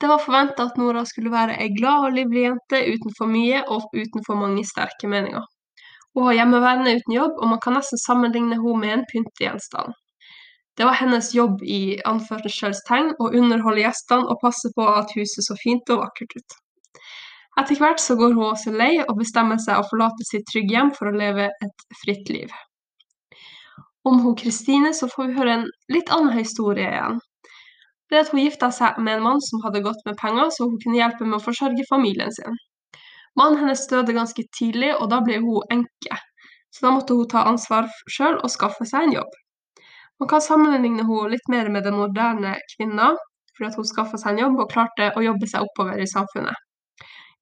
Det 0.00 0.08
var 0.08 0.20
forventa 0.20 0.66
at 0.68 0.80
Nora 0.80 1.04
skulle 1.08 1.32
være 1.32 1.54
ei 1.64 1.70
glad 1.76 2.08
og 2.08 2.16
livlig 2.16 2.42
jente 2.46 2.80
uten 2.94 3.14
for 3.18 3.32
mye 3.32 3.62
og 3.72 3.92
uten 3.96 4.24
for 4.26 4.40
mange 4.40 4.64
sterke 4.68 5.08
meninger. 5.08 5.44
Hun 6.16 6.26
har 6.28 6.36
hjemmeværende 6.40 6.96
uten 6.96 7.14
jobb, 7.14 7.38
og 7.40 7.48
man 7.52 7.60
kan 7.60 7.76
nesten 7.76 8.00
sammenligne 8.00 8.56
henne 8.56 8.80
med 8.82 8.92
en 8.96 9.06
pyntegjenstand. 9.12 9.96
Det 10.76 10.84
var 10.84 10.98
hennes 11.00 11.30
jobb 11.34 11.62
i 11.64 11.96
anførselstegn 12.04 13.14
å 13.16 13.30
underholde 13.32 13.86
gjestene 13.86 14.28
og 14.28 14.40
passe 14.42 14.68
på 14.76 14.86
at 14.92 15.14
huset 15.16 15.46
så 15.46 15.56
fint 15.62 15.92
og 15.94 16.02
vakkert 16.02 16.36
ut. 16.36 16.56
Etter 17.56 17.78
hvert 17.80 18.02
så 18.02 18.18
går 18.20 18.34
hun 18.36 18.50
også 18.50 18.74
lei 18.76 18.92
og 19.00 19.16
bestemmer 19.16 19.60
seg 19.62 19.80
å 19.80 19.86
forlate 19.88 20.26
sitt 20.28 20.44
trygge 20.50 20.76
hjem 20.76 20.92
for 20.98 21.08
å 21.08 21.16
leve 21.16 21.48
et 21.64 21.86
fritt 22.02 22.28
liv. 22.28 22.52
Om 24.06 24.20
hun 24.22 24.36
Kristine 24.38 24.92
så 24.94 25.08
får 25.08 25.30
vi 25.30 25.38
høre 25.38 25.54
en 25.54 25.64
litt 25.94 26.12
annen 26.12 26.36
historie 26.36 26.90
igjen. 26.90 27.16
Det 28.10 28.20
at 28.20 28.28
Hun 28.30 28.38
gifta 28.38 28.68
seg 28.70 29.00
med 29.02 29.16
en 29.16 29.24
mann 29.24 29.40
som 29.42 29.64
hadde 29.64 29.82
godt 29.82 30.04
med 30.06 30.18
penger, 30.20 30.52
så 30.54 30.68
hun 30.68 30.78
kunne 30.82 31.00
hjelpe 31.00 31.26
med 31.26 31.40
å 31.40 31.42
forsørge 31.42 31.88
familien 31.88 32.30
sin. 32.36 32.60
Mannen 33.36 33.58
hennes 33.64 33.82
døde 33.90 34.14
ganske 34.14 34.44
tidlig, 34.58 34.92
og 35.00 35.10
da 35.10 35.18
ble 35.24 35.40
hun 35.42 35.72
enke. 35.74 36.20
Så 36.70 36.86
da 36.86 36.92
måtte 36.94 37.16
hun 37.18 37.26
ta 37.32 37.42
ansvar 37.50 37.90
sjøl 38.06 38.38
og 38.44 38.52
skaffe 38.52 38.86
seg 38.86 39.08
en 39.08 39.16
jobb. 39.18 39.34
Man 40.20 40.28
kan 40.28 40.42
sammenligne 40.44 41.04
henne 41.04 41.32
litt 41.32 41.48
mer 41.52 41.68
med 41.72 41.84
den 41.84 41.98
moderne 41.98 42.54
kvinna, 42.74 43.10
fordi 43.56 43.80
hun 43.80 43.88
skaffa 43.88 44.20
seg 44.20 44.34
en 44.34 44.44
jobb 44.44 44.62
og 44.64 44.70
klarte 44.72 45.10
å 45.16 45.24
jobbe 45.24 45.48
seg 45.50 45.66
oppover 45.66 46.00
i 46.00 46.08
samfunnet. 46.08 46.62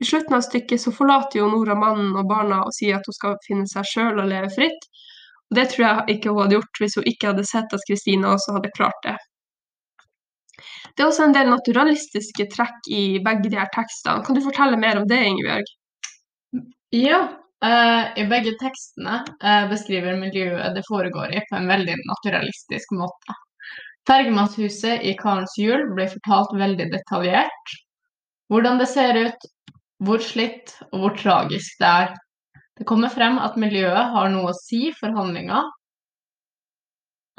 I 0.02 0.06
slutten 0.08 0.34
av 0.36 0.42
stykket 0.42 0.82
så 0.82 0.92
forlater 0.92 1.38
jo 1.38 1.50
Nora 1.50 1.76
mannen 1.78 2.16
og 2.18 2.26
barna 2.30 2.64
og 2.66 2.74
sier 2.74 2.98
at 2.98 3.06
hun 3.06 3.14
skal 3.16 3.36
finne 3.46 3.68
seg 3.70 3.86
sjøl 3.86 4.18
og 4.18 4.26
leve 4.30 4.50
fritt. 4.54 4.88
Og 5.50 5.58
det 5.58 5.68
tror 5.70 5.84
jeg 5.86 6.16
ikke 6.16 6.32
hun 6.32 6.42
hadde 6.42 6.58
gjort 6.58 6.82
hvis 6.82 6.98
hun 6.98 7.06
ikke 7.12 7.30
hadde 7.30 7.46
sett 7.46 7.76
at 7.76 7.86
Kristina 7.86 8.34
også 8.34 8.56
hadde 8.56 8.74
klart 8.74 9.06
det. 9.06 9.14
Det 10.94 11.02
er 11.02 11.08
også 11.08 11.28
en 11.28 11.34
del 11.34 11.48
naturalistiske 11.50 12.48
trekk 12.52 12.90
i 12.90 13.04
begge 13.22 13.50
de 13.50 13.58
her 13.58 13.70
tekstene. 13.74 14.22
Kan 14.26 14.36
du 14.38 14.42
fortelle 14.44 14.78
mer 14.80 15.00
om 15.00 15.08
det, 15.10 15.20
Ingebjørg? 15.30 15.72
Ja, 16.94 17.22
i 17.64 18.25
begge 18.28 18.52
tekstene 18.61 19.21
uh, 19.25 19.64
beskriver 19.71 20.18
miljøet 20.18 20.75
det 20.76 20.83
foregår 20.88 21.33
i 21.33 21.42
på 21.49 21.56
en 21.56 21.71
veldig 21.71 21.94
naturalistisk 22.11 22.92
måte. 22.99 23.37
Fergemannshuset 24.09 25.04
i 25.06 25.14
Karens 25.16 25.54
jul 25.56 25.87
blir 25.94 26.11
fortalt 26.12 26.52
veldig 26.61 26.90
detaljert. 26.92 27.76
Hvordan 28.52 28.76
det 28.83 28.90
ser 28.90 29.16
ut, 29.16 29.47
hvor 30.04 30.21
slitt 30.21 30.75
og 30.90 30.99
hvor 31.00 31.16
tragisk 31.16 31.80
det 31.80 31.88
er. 31.88 32.12
Det 32.76 32.85
kommer 32.90 33.12
frem 33.12 33.38
at 33.40 33.56
miljøet 33.61 34.12
har 34.12 34.28
noe 34.33 34.50
å 34.50 34.59
si 34.59 34.90
for 34.99 35.14
handlinga. 35.16 35.62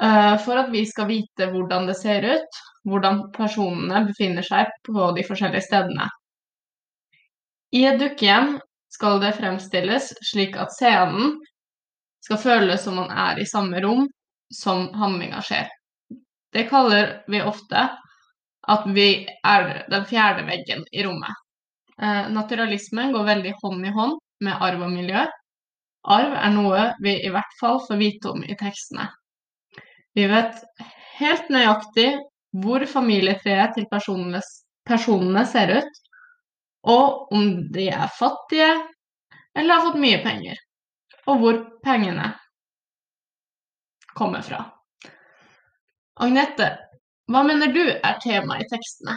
Uh, 0.02 0.34
for 0.42 0.58
at 0.60 0.72
vi 0.74 0.82
skal 0.88 1.08
vite 1.08 1.48
hvordan 1.52 1.86
det 1.88 1.96
ser 2.00 2.26
ut, 2.26 2.62
hvordan 2.88 3.28
personene 3.36 4.02
befinner 4.10 4.44
seg 4.44 4.72
på 4.88 5.12
de 5.16 5.24
forskjellige 5.24 5.68
stedene. 5.68 6.08
I 7.76 7.86
et 7.88 8.00
dukkehjem 8.00 8.56
skal 8.96 9.20
det 9.20 9.34
fremstilles 9.36 10.10
slik 10.24 10.56
at 10.60 10.72
scenen 10.72 11.36
skal 12.24 12.40
føles 12.42 12.82
som 12.82 12.96
man 12.98 13.12
er 13.12 13.38
i 13.38 13.48
samme 13.48 13.80
rom 13.84 14.06
som 14.54 14.88
handlinga 14.96 15.42
skjer. 15.44 15.68
Det 16.52 16.66
kaller 16.70 17.18
vi 17.28 17.42
ofte 17.44 17.88
at 18.66 18.86
vi 18.96 19.10
er 19.46 19.84
den 19.92 20.06
fjerde 20.08 20.46
veggen 20.48 20.84
i 20.92 21.04
rommet. 21.06 21.34
Eh, 22.02 22.28
naturalismen 22.32 23.12
går 23.14 23.28
veldig 23.28 23.52
hånd 23.62 23.86
i 23.86 23.92
hånd 23.94 24.16
med 24.44 24.64
arv 24.68 24.86
og 24.88 24.94
miljø. 24.94 25.26
Arv 26.16 26.34
er 26.38 26.54
noe 26.54 26.88
vi 27.02 27.16
i 27.26 27.30
hvert 27.34 27.54
fall 27.60 27.80
får 27.86 28.00
vite 28.00 28.32
om 28.32 28.42
i 28.46 28.56
tekstene. 28.58 29.08
Vi 30.16 30.26
vet 30.30 30.62
helt 31.20 31.50
nøyaktig 31.52 32.08
hvor 32.62 32.84
familietreet 32.88 33.76
til 33.76 33.86
personene, 33.90 35.44
ser 35.50 35.72
ut, 35.76 35.98
og 36.86 37.32
om 37.34 37.46
de 37.74 37.88
er 37.90 38.12
fattige 38.18 38.70
eller 39.56 39.74
har 39.74 39.86
fått 39.88 40.00
mye 40.00 40.18
penger, 40.24 40.58
og 41.26 41.40
hvor 41.40 41.60
pengene 41.84 42.32
kommer 44.16 44.44
fra. 44.44 44.60
Agnete, 46.20 46.68
hva 47.32 47.42
mener 47.44 47.72
du 47.72 47.82
er 47.84 48.20
tema 48.22 48.60
i 48.60 48.68
tekstene? 48.70 49.16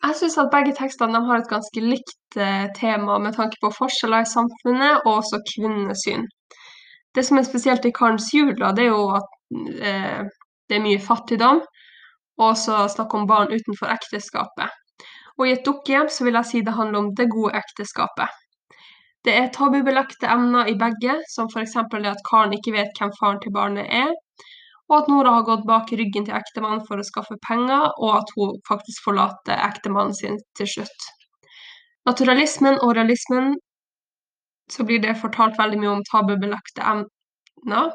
Jeg 0.00 0.16
syns 0.16 0.38
at 0.40 0.50
begge 0.52 0.72
tekstene 0.76 1.20
har 1.26 1.40
et 1.40 1.50
ganske 1.50 1.82
likt 1.84 2.36
eh, 2.40 2.68
tema 2.76 3.18
med 3.20 3.36
tanke 3.36 3.58
på 3.60 3.72
forskjeller 3.76 4.24
i 4.24 4.30
samfunnet 4.30 5.02
og 5.04 5.18
også 5.18 5.42
kvinnesyn. 5.52 6.24
Det 7.14 7.24
som 7.26 7.40
er 7.40 7.48
spesielt 7.48 7.84
i 7.84 7.92
Karens 7.92 8.30
jul, 8.32 8.54
det 8.56 8.86
er 8.86 8.92
jo 8.94 9.10
at 9.18 9.28
eh, 9.90 10.22
det 10.70 10.78
er 10.78 10.84
mye 10.84 11.02
fattigdom, 11.02 11.60
og 12.40 12.46
også 12.52 12.86
snakk 12.94 13.14
om 13.18 13.26
barn 13.28 13.52
utenfor 13.52 13.92
ekteskapet. 13.92 14.79
Og 15.40 15.48
i 15.48 15.54
et 15.56 15.64
dukkehjem 15.64 16.10
så 16.12 16.26
vil 16.26 16.36
jeg 16.36 16.48
si 16.50 16.62
det 16.64 16.76
handler 16.76 17.00
om 17.00 17.12
det 17.16 17.30
gode 17.32 17.56
ekteskapet. 17.56 18.28
Det 19.24 19.32
er 19.36 19.52
tabubelagte 19.52 20.28
emner 20.32 20.68
i 20.68 20.76
begge, 20.80 21.18
som 21.32 21.48
f.eks. 21.48 21.76
det 21.92 22.12
at 22.12 22.24
Karen 22.28 22.52
ikke 22.56 22.74
vet 22.76 22.92
hvem 22.98 23.12
faren 23.18 23.40
til 23.40 23.52
barnet 23.52 23.88
er, 23.88 24.12
og 24.90 24.96
at 24.98 25.08
Nora 25.12 25.32
har 25.36 25.46
gått 25.48 25.66
bak 25.68 25.92
ryggen 25.92 26.26
til 26.26 26.36
ektemannen 26.36 26.84
for 26.86 27.00
å 27.00 27.06
skaffe 27.06 27.36
penger, 27.46 27.88
og 28.00 28.14
at 28.20 28.32
hun 28.36 28.56
faktisk 28.68 29.04
forlater 29.06 29.60
ektemannen 29.68 30.16
sin 30.16 30.40
til 30.58 30.68
slutt. 30.74 31.10
Naturalismen 32.08 32.80
og 32.80 32.96
realismen 32.96 33.54
så 34.72 34.86
blir 34.88 35.02
det 35.04 35.18
fortalt 35.20 35.58
veldig 35.60 35.78
mye 35.82 35.94
om 35.98 36.02
tabubelagte 36.08 36.84
emner, 36.94 37.92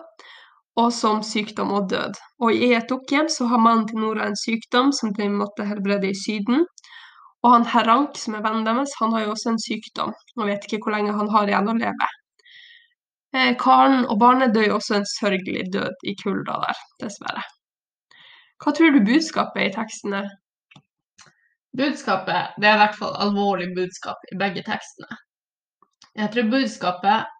og 0.75 0.89
som 0.93 1.21
sykdom 1.23 1.73
og 1.75 1.89
død. 1.91 2.17
Og 2.43 2.53
i 2.53 2.73
et 2.75 2.89
dukkehjem 2.91 3.29
så 3.31 3.47
har 3.51 3.63
mannen 3.63 3.87
til 3.89 4.01
Nora 4.03 4.29
en 4.29 4.39
sykdom 4.39 4.91
som 4.95 5.13
de 5.15 5.29
måtte 5.31 5.67
helbrede 5.67 6.11
i 6.11 6.17
Syden. 6.19 6.65
Og 7.45 7.51
han 7.53 7.65
Herank, 7.69 8.15
som 8.17 8.33
er 8.37 8.41
vennen 8.41 8.65
deres, 8.65 8.95
han 8.97 9.11
har 9.13 9.27
jo 9.27 9.33
også 9.35 9.51
en 9.51 9.59
sykdom, 9.61 10.13
og 10.39 10.47
vet 10.49 10.63
ikke 10.65 10.79
hvor 10.81 10.95
lenge 10.95 11.13
han 11.13 11.29
har 11.29 11.51
igjen 11.51 11.69
å 11.69 11.75
leve. 11.77 12.07
Eh, 13.35 13.51
Karen 13.61 14.07
og 14.09 14.17
barnet 14.21 14.55
dør 14.55 14.71
jo 14.71 14.79
også 14.79 14.97
en 14.97 15.05
sørgelig 15.11 15.67
død 15.75 16.07
i 16.09 16.15
kulda 16.23 16.55
der, 16.63 16.81
dessverre. 17.03 17.43
Hva 18.63 18.73
tror 18.73 18.95
du 18.95 19.03
budskapet 19.05 19.61
er 19.61 19.69
i 19.69 19.75
tekstene? 19.75 20.23
Budskapet 21.75 22.55
det 22.57 22.69
er 22.69 22.77
i 22.77 22.81
hvert 22.81 22.97
fall 22.97 23.13
alvorlig 23.19 23.67
budskap 23.75 24.25
i 24.31 24.39
begge 24.39 24.63
tekstene. 24.65 25.19
Jeg 26.15 26.31
tror 26.31 26.49
budskapet 26.53 27.31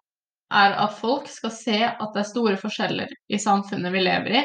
er 0.60 0.76
at 0.84 0.98
folk 1.00 1.26
skal 1.32 1.54
se 1.56 1.78
at 1.88 2.12
det 2.12 2.22
er 2.22 2.28
store 2.28 2.60
forskjeller 2.60 3.16
i 3.32 3.40
samfunnet 3.42 3.94
vi 3.96 4.04
lever 4.04 4.38
i, 4.42 4.44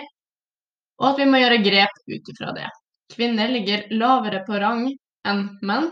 og 1.04 1.12
at 1.12 1.22
vi 1.22 1.28
må 1.30 1.42
gjøre 1.44 1.62
grep 1.66 2.02
ut 2.08 2.34
ifra 2.34 2.56
det. 2.56 2.70
Kvinner 3.12 3.52
ligger 3.52 3.86
lavere 3.94 4.42
på 4.48 4.58
rang 4.64 4.88
enn 5.28 5.44
menn, 5.66 5.90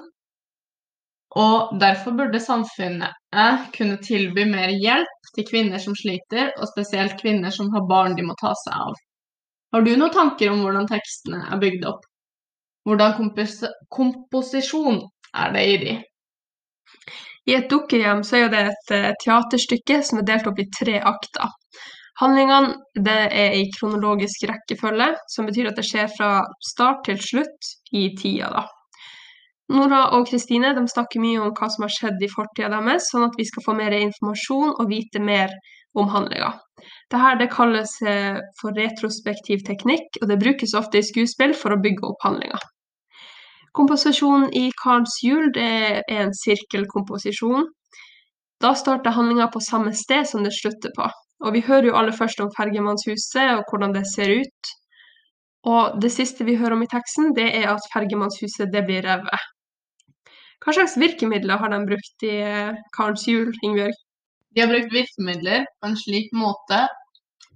og 1.37 1.75
derfor 1.81 2.15
burde 2.17 2.39
samfunnet 2.41 3.13
kunne 3.75 3.99
tilby 4.01 4.47
mer 4.49 4.71
hjelp 4.73 5.33
til 5.35 5.45
kvinner 5.45 5.81
som 5.81 5.95
sliter, 5.97 6.49
og 6.57 6.69
spesielt 6.71 7.19
kvinner 7.21 7.53
som 7.53 7.69
har 7.75 7.85
barn 7.89 8.17
de 8.17 8.25
må 8.25 8.33
ta 8.41 8.55
seg 8.63 8.73
av. 8.73 8.97
Har 9.73 9.85
du 9.85 9.91
noen 9.93 10.13
tanker 10.13 10.49
om 10.49 10.63
hvordan 10.65 10.89
tekstene 10.89 11.43
er 11.53 11.61
bygd 11.61 11.85
opp? 11.85 12.01
Hvordan 12.87 13.13
kompos 13.19 13.59
komposisjon 13.93 15.03
er 15.37 15.53
det 15.53 15.65
i 15.69 15.75
de? 15.83 15.93
I 17.49 17.55
et 17.59 17.69
dukkehjem 17.69 18.23
så 18.25 18.43
er 18.43 18.49
det 18.53 18.63
et 18.71 18.93
uh, 18.95 19.11
teaterstykke 19.21 20.01
som 20.05 20.21
er 20.21 20.25
delt 20.25 20.49
opp 20.49 20.57
i 20.61 20.67
tre 20.73 20.97
akter. 21.11 21.53
Handlingene 22.19 23.03
det 23.05 23.19
er 23.43 23.55
i 23.55 23.69
kronologisk 23.77 24.47
rekkefølge, 24.49 25.13
som 25.31 25.47
betyr 25.47 25.69
at 25.69 25.77
det 25.77 25.85
skjer 25.87 26.09
fra 26.17 26.31
start 26.65 27.05
til 27.05 27.21
slutt 27.23 27.71
i 27.95 28.09
tida. 28.17 28.49
da. 28.57 28.65
Nora 29.69 30.05
og 30.17 30.25
Kristine 30.29 30.71
snakker 30.89 31.21
mye 31.21 31.41
om 31.43 31.51
hva 31.53 31.67
som 31.69 31.85
har 31.85 31.93
skjedd 31.93 32.23
i 32.25 32.31
fortida 32.31 32.71
deres, 32.73 33.11
sånn 33.11 33.27
at 33.27 33.35
vi 33.37 33.45
skal 33.45 33.65
få 33.67 33.75
mer 33.77 33.93
informasjon 33.93 34.71
og 34.71 34.89
vite 34.89 35.21
mer 35.21 35.53
om 35.97 36.09
handlinga. 36.09 36.55
Dette 37.11 37.35
det 37.41 37.49
kalles 37.53 37.93
eh, 38.01 38.39
for 38.61 38.73
retrospektiv 38.77 39.61
teknikk, 39.67 40.21
og 40.21 40.29
det 40.31 40.39
brukes 40.41 40.73
ofte 40.77 41.01
i 41.01 41.05
skuespill 41.05 41.53
for 41.57 41.75
å 41.75 41.81
bygge 41.83 42.07
opp 42.09 42.25
handlinga. 42.25 42.59
Komposisjonen 43.77 44.49
i 44.57 44.69
Karens 44.81 45.19
hjul 45.21 45.51
er 45.61 46.01
en 46.09 46.33
sirkelkomposisjon. 46.33 47.67
Da 48.59 48.73
starter 48.75 49.13
handlinga 49.15 49.51
på 49.53 49.61
samme 49.63 49.93
sted 49.95 50.25
som 50.27 50.43
det 50.43 50.55
slutter 50.57 50.93
på. 50.97 51.05
Og 51.45 51.53
vi 51.55 51.61
hører 51.63 51.91
jo 51.91 51.95
aller 51.95 52.15
først 52.15 52.41
om 52.43 52.49
Fergemannshuset 52.57 53.53
og 53.53 53.69
hvordan 53.69 53.93
det 53.95 54.07
ser 54.09 54.33
ut. 54.41 54.73
Og 55.69 56.01
det 56.01 56.11
siste 56.11 56.47
vi 56.47 56.57
hører 56.57 56.75
om 56.75 56.83
i 56.83 56.89
teksten, 56.89 57.33
det 57.37 57.47
er 57.61 57.69
at 57.75 57.87
Fergemannshuset 57.93 58.73
det 58.73 58.83
blir 58.87 59.05
revet. 59.05 59.47
Hva 60.59 60.75
slags 60.75 60.97
virkemidler 60.99 61.59
har 61.61 61.71
de 61.71 61.79
brukt 61.87 62.25
i 62.27 62.35
eh, 62.43 62.77
Karens 62.95 63.25
jul, 63.27 63.51
Ingebjørg? 63.63 63.95
De 64.55 64.63
har 64.63 64.71
brukt 64.71 64.93
virkemidler 64.93 65.67
på 65.79 65.89
en 65.89 65.97
slik 65.99 66.31
måte 66.35 66.81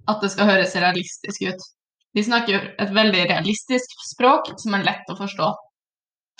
at 0.08 0.22
det 0.22 0.30
skal 0.32 0.48
høres 0.48 0.76
realistisk 0.78 1.44
ut. 1.48 1.64
De 2.14 2.22
snakker 2.22 2.70
et 2.80 2.92
veldig 2.94 3.24
realistisk 3.30 3.94
språk 4.06 4.52
som 4.62 4.76
er 4.76 4.86
lett 4.86 5.10
å 5.10 5.18
forstå. 5.18 5.48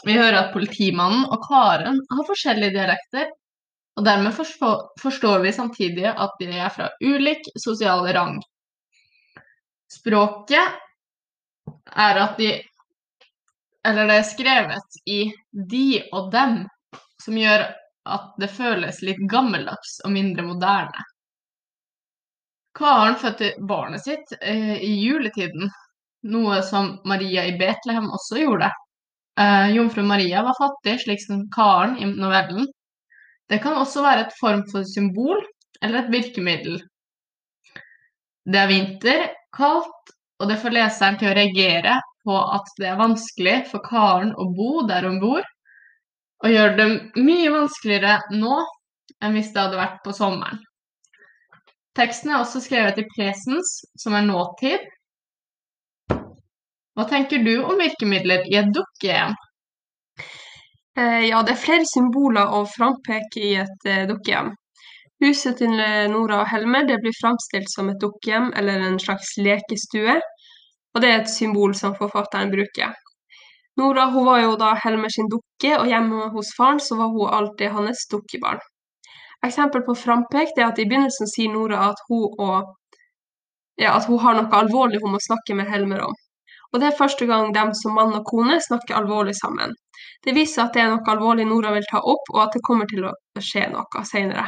Vi 0.05 0.17
hører 0.17 0.39
at 0.39 0.53
politimannen 0.55 1.25
og 1.33 1.43
Karen 1.49 1.99
har 2.11 2.29
forskjellige 2.29 2.77
dialekter, 2.77 3.31
og 3.95 4.07
dermed 4.07 4.35
forstår, 4.35 5.43
vi 5.45 5.53
samtidig 5.55 6.09
at 6.11 6.35
de 6.41 6.51
er 6.51 6.73
fra 6.75 6.91
ulik 7.03 7.47
sosial 7.63 8.05
rang. 8.15 8.41
Språket 9.91 10.81
er 11.95 12.21
at 12.25 12.41
de 12.41 12.51
Eller 13.85 14.09
det 14.09 14.19
er 14.19 14.29
skrevet 14.29 15.01
i 15.07 15.21
de 15.53 15.89
og 16.13 16.31
dem, 16.33 16.63
som 17.23 17.37
gjør 17.37 17.67
at 18.15 18.31
det 18.41 18.53
føles 18.53 19.01
litt 19.05 19.21
gammeldags 19.31 19.99
og 20.05 20.13
mindre 20.15 20.45
moderne. 20.47 21.05
Karen 22.75 23.17
fødte 23.21 23.53
barnet 23.69 24.03
sitt 24.05 24.33
eh, 24.41 24.77
i 24.83 24.95
juletiden, 25.05 25.69
noe 26.33 26.63
som 26.67 26.97
Maria 27.07 27.45
i 27.47 27.55
Betlehem 27.61 28.09
også 28.11 28.41
gjorde. 28.41 28.71
Eh, 29.41 29.69
Jomfru 29.77 30.03
Maria 30.03 30.43
var 30.43 30.57
fattig, 30.59 30.99
slik 31.05 31.23
som 31.23 31.45
Karen 31.55 31.97
i 32.01 32.09
novellen. 32.09 32.67
Det 33.49 33.61
kan 33.63 33.77
også 33.79 34.03
være 34.03 34.27
et 34.27 34.35
form 34.41 34.65
for 34.73 34.89
symbol 34.89 35.39
eller 35.83 36.03
et 36.03 36.13
virkemiddel. 36.13 36.81
Det 38.45 38.61
er 38.61 38.69
vinter, 38.69 39.29
kaldt, 39.57 40.13
og 40.41 40.51
det 40.51 40.59
får 40.61 40.75
leseren 40.75 41.21
til 41.21 41.31
å 41.31 41.37
reagere 41.37 42.01
på 42.25 42.37
at 42.57 42.71
det 42.81 42.89
er 42.91 43.01
vanskelig 43.01 43.57
for 43.71 43.85
Karen 43.85 44.33
å 44.41 44.49
bo 44.57 44.85
der 44.89 45.07
hun 45.09 45.21
bor, 45.23 45.45
og 46.45 46.53
gjør 46.53 46.77
det 46.79 46.89
mye 47.21 47.53
vanskeligere 47.53 48.19
nå 48.37 48.57
enn 49.23 49.37
hvis 49.37 49.53
det 49.55 49.63
hadde 49.63 49.81
vært 49.81 50.01
på 50.05 50.15
sommeren. 50.17 50.61
Teksten 51.95 52.33
er 52.33 52.41
også 52.43 52.61
skrevet 52.65 52.99
i 52.99 53.07
presens, 53.13 53.77
som 54.03 54.17
er 54.19 54.27
nåtid. 54.27 54.83
Hva 56.95 57.07
tenker 57.11 57.43
du 57.47 57.55
om 57.63 57.79
virkemidler 57.79 58.45
i 58.51 58.59
et 58.59 58.73
dukkehjem? 58.75 59.35
Eh, 60.99 61.23
ja, 61.29 61.41
det 61.43 61.55
er 61.55 61.63
flere 61.63 61.87
symboler 61.91 62.53
å 62.55 62.65
frampeke 62.71 63.41
i 63.43 63.55
et 63.63 63.89
eh, 63.91 64.05
dukkehjem. 64.11 64.53
Huset 65.25 65.59
til 65.59 65.75
eh, 65.83 66.05
Nora 66.11 66.43
og 66.43 66.51
Helmer 66.51 66.87
blir 66.87 67.15
framstilt 67.19 67.71
som 67.71 67.91
et 67.91 67.99
dukkehjem 68.03 68.53
eller 68.59 68.83
en 68.89 69.01
slags 69.03 69.33
lekestue, 69.39 70.19
og 70.95 71.03
det 71.03 71.11
er 71.11 71.21
et 71.21 71.31
symbol 71.31 71.75
som 71.75 71.97
forfatteren 71.99 72.53
bruker. 72.55 72.95
Nora 73.81 74.07
hun 74.15 74.27
var 74.27 74.41
jo 74.45 74.55
da 74.57 74.75
Helmer 74.85 75.11
sin 75.11 75.29
dukke, 75.31 75.73
og 75.79 75.89
hjemme 75.91 76.29
hos 76.35 76.53
faren 76.57 76.81
så 76.81 76.97
var 77.01 77.11
hun 77.15 77.33
alltid 77.39 77.75
hans 77.75 78.07
dukkebarn. 78.13 78.63
Eksempel 79.47 79.83
på 79.87 79.97
frampek 79.99 80.55
er 80.57 80.69
at 80.69 80.79
i 80.79 80.87
begynnelsen 80.89 81.29
sier 81.29 81.51
Nora 81.53 81.89
at 81.91 82.05
hun, 82.09 82.29
og, 82.39 82.71
ja, 83.83 83.97
at 83.97 84.07
hun 84.09 84.23
har 84.23 84.39
noe 84.39 84.61
alvorlig 84.61 85.03
hun 85.03 85.17
må 85.17 85.23
snakke 85.27 85.59
med 85.59 85.69
Helmer 85.73 86.07
om. 86.07 86.15
Og 86.73 86.81
det 86.81 86.89
er 86.89 86.99
første 86.99 87.27
gang 87.27 87.53
de 87.55 87.65
som 87.79 87.95
mann 87.99 88.15
og 88.15 88.25
kone 88.31 88.61
snakker 88.63 88.97
alvorlig 88.99 89.35
sammen. 89.39 89.75
Det 90.25 90.35
viser 90.39 90.65
at 90.65 90.75
det 90.75 90.83
er 90.83 90.95
noe 90.95 91.11
alvorlig 91.11 91.47
Nora 91.51 91.75
vil 91.75 91.87
ta 91.91 92.01
opp, 92.15 92.31
og 92.35 92.41
at 92.47 92.55
det 92.55 92.63
kommer 92.67 92.89
til 92.91 93.07
å 93.11 93.13
skje 93.43 93.67
noe 93.75 94.07
senere. 94.07 94.47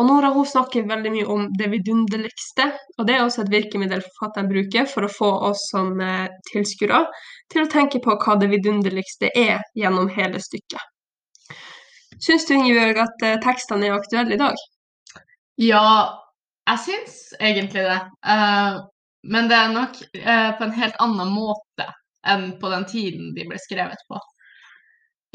Og 0.00 0.06
Nora 0.08 0.30
hun 0.32 0.46
snakker 0.48 0.86
veldig 0.88 1.10
mye 1.12 1.26
om 1.28 1.42
det 1.60 1.66
vidunderligste, 1.74 2.70
og 2.96 3.04
det 3.04 3.18
er 3.18 3.24
også 3.26 3.42
et 3.42 3.50
virkemiddel 3.52 4.00
forfatteren 4.06 4.48
bruker 4.48 4.86
for 4.88 5.04
å 5.04 5.10
få 5.12 5.28
oss 5.50 5.66
som 5.74 5.90
eh, 6.00 6.30
tilskuere 6.48 7.02
til 7.52 7.66
å 7.66 7.68
tenke 7.68 8.00
på 8.00 8.14
hva 8.22 8.38
det 8.40 8.48
vidunderligste 8.48 9.28
er 9.36 9.60
gjennom 9.76 10.08
hele 10.14 10.40
stykket. 10.40 10.80
Syns 12.16 12.48
du 12.48 12.54
Ingebjørg 12.56 13.02
at 13.04 13.26
eh, 13.28 13.36
tekstene 13.44 13.90
er 13.90 13.98
aktuelle 13.98 14.38
i 14.38 14.40
dag? 14.40 14.64
Ja, 15.60 15.84
jeg 16.70 16.84
syns 16.86 17.20
egentlig 17.36 17.84
det. 17.84 18.00
Uh, 18.24 18.80
men 19.28 19.52
det 19.52 19.60
er 19.60 19.76
nok 19.76 20.00
uh, 20.16 20.50
på 20.56 20.64
en 20.64 20.76
helt 20.80 21.00
annen 21.04 21.36
måte 21.36 21.90
enn 22.24 22.54
på 22.60 22.72
den 22.72 22.88
tiden 22.88 23.34
de 23.36 23.44
ble 23.52 23.60
skrevet 23.60 24.00
på. 24.08 24.16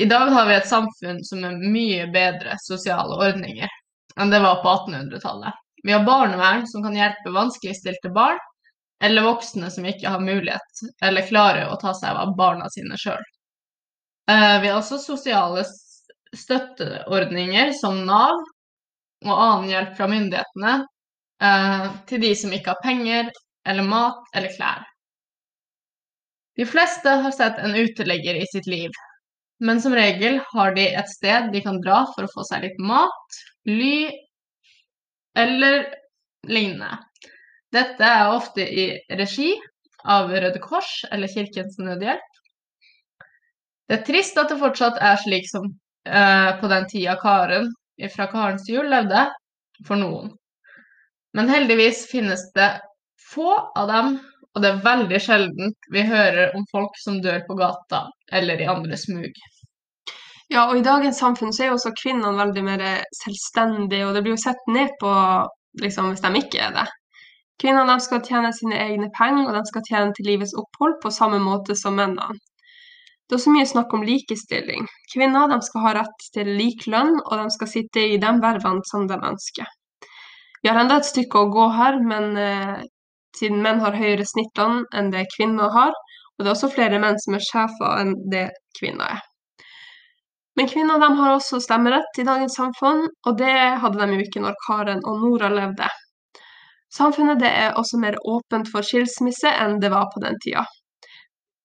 I 0.02 0.10
dag 0.10 0.34
har 0.34 0.50
vi 0.50 0.58
et 0.58 0.70
samfunn 0.74 1.22
som 1.26 1.46
er 1.46 1.62
mye 1.62 2.10
bedre 2.14 2.58
sosiale 2.66 3.22
ordninger 3.30 3.70
enn 4.20 4.34
det 4.34 4.42
var 4.44 4.62
på 4.64 4.74
1800-tallet. 4.74 5.62
Vi 5.84 5.94
har 5.94 6.06
barnevern 6.06 6.68
som 6.68 6.84
kan 6.84 6.96
hjelpe 6.98 7.34
vanskeligstilte 7.34 8.10
barn, 8.10 8.40
eller 9.04 9.22
voksne 9.28 9.72
som 9.72 9.86
ikke 9.86 10.10
har 10.10 10.24
mulighet 10.24 10.84
eller 11.04 11.28
klarer 11.28 11.70
å 11.70 11.80
ta 11.82 11.94
seg 11.94 12.16
av 12.16 12.36
barna 12.38 12.70
sine 12.74 12.98
sjøl. 12.98 13.22
Eh, 14.32 14.62
vi 14.62 14.72
har 14.72 14.80
også 14.80 14.98
sosiale 15.02 15.66
støtteordninger 16.36 17.74
som 17.78 18.02
Nav 18.08 18.40
og 19.26 19.36
annen 19.36 19.70
hjelp 19.70 19.94
fra 19.98 20.08
myndighetene 20.10 20.74
eh, 21.44 21.86
til 22.10 22.24
de 22.24 22.32
som 22.40 22.56
ikke 22.56 22.74
har 22.74 22.84
penger 22.84 23.32
eller 23.68 23.88
mat 23.90 24.36
eller 24.36 24.56
klær. 24.56 24.86
De 26.56 26.66
fleste 26.66 27.10
har 27.10 27.36
sett 27.36 27.60
en 27.60 27.76
uteligger 27.76 28.40
i 28.40 28.48
sitt 28.48 28.68
liv, 28.72 28.92
men 29.60 29.82
som 29.82 29.96
regel 29.96 30.40
har 30.52 30.76
de 30.76 30.88
et 31.00 31.10
sted 31.10 31.52
de 31.54 31.62
kan 31.64 31.80
dra 31.84 32.04
for 32.14 32.26
å 32.26 32.32
få 32.32 32.46
seg 32.48 32.66
litt 32.66 32.80
mat, 32.82 33.40
ly 33.70 34.10
eller 35.38 35.86
lignende. 36.48 36.98
Dette 37.74 38.08
er 38.08 38.32
ofte 38.32 38.64
i 38.64 38.88
regi 39.20 39.54
av 40.06 40.30
Røde 40.32 40.62
Kors 40.64 41.02
eller 41.12 41.32
Kirkens 41.32 41.80
Nødhjelp. 41.82 42.32
Det 43.86 44.00
er 44.00 44.06
trist 44.06 44.38
at 44.42 44.52
det 44.52 44.60
fortsatt 44.62 45.02
er 45.04 45.18
slik 45.22 45.48
som 45.50 45.68
eh, 46.08 46.52
på 46.60 46.70
den 46.72 46.88
tida 46.90 47.18
Karen 47.22 47.72
fra 48.14 48.28
Karens 48.32 48.68
jul 48.70 48.88
levde, 48.92 49.28
for 49.86 50.00
noen. 50.00 50.32
Men 51.36 51.52
heldigvis 51.52 52.06
finnes 52.08 52.46
det 52.56 52.70
få 53.34 53.52
av 53.76 53.90
dem, 53.92 54.16
og 54.56 54.64
det 54.64 54.72
er 54.72 54.84
veldig 54.86 55.20
sjeldent 55.20 55.90
vi 55.92 56.06
hører 56.08 56.56
om 56.56 56.64
folk 56.72 56.96
som 57.02 57.20
dør 57.24 57.44
på 57.48 57.58
gata 57.60 58.06
eller 58.32 58.62
i 58.64 58.70
andre 58.72 58.98
smug. 58.98 59.36
Ja, 60.48 60.68
og 60.70 60.78
i 60.78 60.86
dagens 60.86 61.20
samfunn 61.20 61.52
så 61.54 61.66
er 61.66 61.72
jo 61.72 61.78
også 61.80 61.92
kvinnene 61.98 62.38
veldig 62.38 62.64
mer 62.64 62.84
selvstendige, 63.18 64.06
og 64.08 64.16
det 64.16 64.22
blir 64.24 64.36
jo 64.36 64.44
sett 64.46 64.62
ned 64.72 64.94
på 65.02 65.12
liksom, 65.82 66.12
hvis 66.14 66.24
de 66.24 66.32
ikke 66.40 66.62
er 66.68 66.76
det. 66.78 66.86
Kvinnene 67.62 67.96
skal 68.04 68.24
tjene 68.24 68.52
sine 68.56 68.80
egne 68.80 69.10
penger, 69.16 69.50
og 69.50 69.58
de 69.58 69.64
skal 69.68 69.86
tjene 69.90 70.16
til 70.16 70.30
livets 70.30 70.56
opphold 70.60 71.00
på 71.04 71.12
samme 71.12 71.40
måte 71.44 71.76
som 71.80 71.98
mennene. 72.00 72.40
Det 73.26 73.34
er 73.34 73.40
også 73.40 73.56
mye 73.56 73.68
snakk 73.68 73.94
om 73.98 74.04
likestilling. 74.06 74.86
Kvinner 75.12 75.54
skal 75.66 75.82
ha 75.82 75.94
rett 75.98 76.28
til 76.36 76.52
lik 76.60 76.86
lønn, 76.86 77.16
og 77.24 77.40
de 77.42 77.48
skal 77.56 77.72
sitte 77.72 78.04
i 78.06 78.20
de 78.22 78.34
vervene 78.44 78.86
som 78.86 79.08
de 79.10 79.18
ønsker. 79.18 79.72
Vi 80.62 80.70
har 80.70 80.78
enda 80.82 81.00
et 81.02 81.10
stykke 81.10 81.42
å 81.42 81.50
gå 81.54 81.66
her, 81.74 81.98
men 82.06 82.38
eh, 82.38 82.84
siden 83.40 83.62
menn 83.64 83.82
har 83.84 83.98
høyere 83.98 84.26
snittlønn 84.28 84.84
enn 84.96 85.12
det 85.14 85.28
kvinner 85.36 85.72
har, 85.76 85.94
og 86.36 86.44
det 86.44 86.50
er 86.50 86.56
også 86.56 86.74
flere 86.74 87.00
menn 87.04 87.20
som 87.24 87.38
er 87.38 87.46
sjefer 87.46 88.02
enn 88.02 88.16
det 88.32 88.50
kvinner 88.80 89.16
er. 89.16 89.24
Men 90.56 90.70
kvinner 90.72 91.04
har 91.04 91.34
også 91.34 91.60
stemmerett 91.60 92.20
i 92.20 92.24
dagens 92.28 92.56
samfunn, 92.56 93.04
og 93.28 93.38
det 93.40 93.56
hadde 93.82 94.00
de 94.00 94.16
jo 94.16 94.24
ikke 94.24 94.44
når 94.44 94.56
Karen 94.68 95.02
og 95.04 95.20
Nora 95.24 95.50
levde. 95.52 95.90
Samfunnet 96.96 97.44
er 97.44 97.76
også 97.76 98.00
mer 98.00 98.16
åpent 98.24 98.70
for 98.72 98.86
skilsmisse 98.88 99.52
enn 99.52 99.82
det 99.84 99.92
var 99.92 100.08
på 100.14 100.24
den 100.24 100.40
tida. 100.44 100.64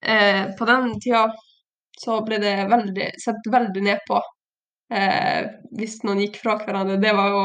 Eh, 0.03 0.49
på 0.59 0.67
den 0.67 0.97
tida 1.03 1.29
så 2.01 2.19
ble 2.27 2.41
det 2.43 2.55
veldig, 2.71 3.11
sett 3.21 3.47
veldig 3.53 3.83
ned 3.85 4.01
på 4.09 4.19
eh, 4.91 5.47
hvis 5.77 6.01
noen 6.03 6.25
gikk 6.25 6.41
fra 6.43 6.57
hverandre. 6.63 6.99
Det 7.03 7.13
var 7.15 7.35
jo 7.35 7.43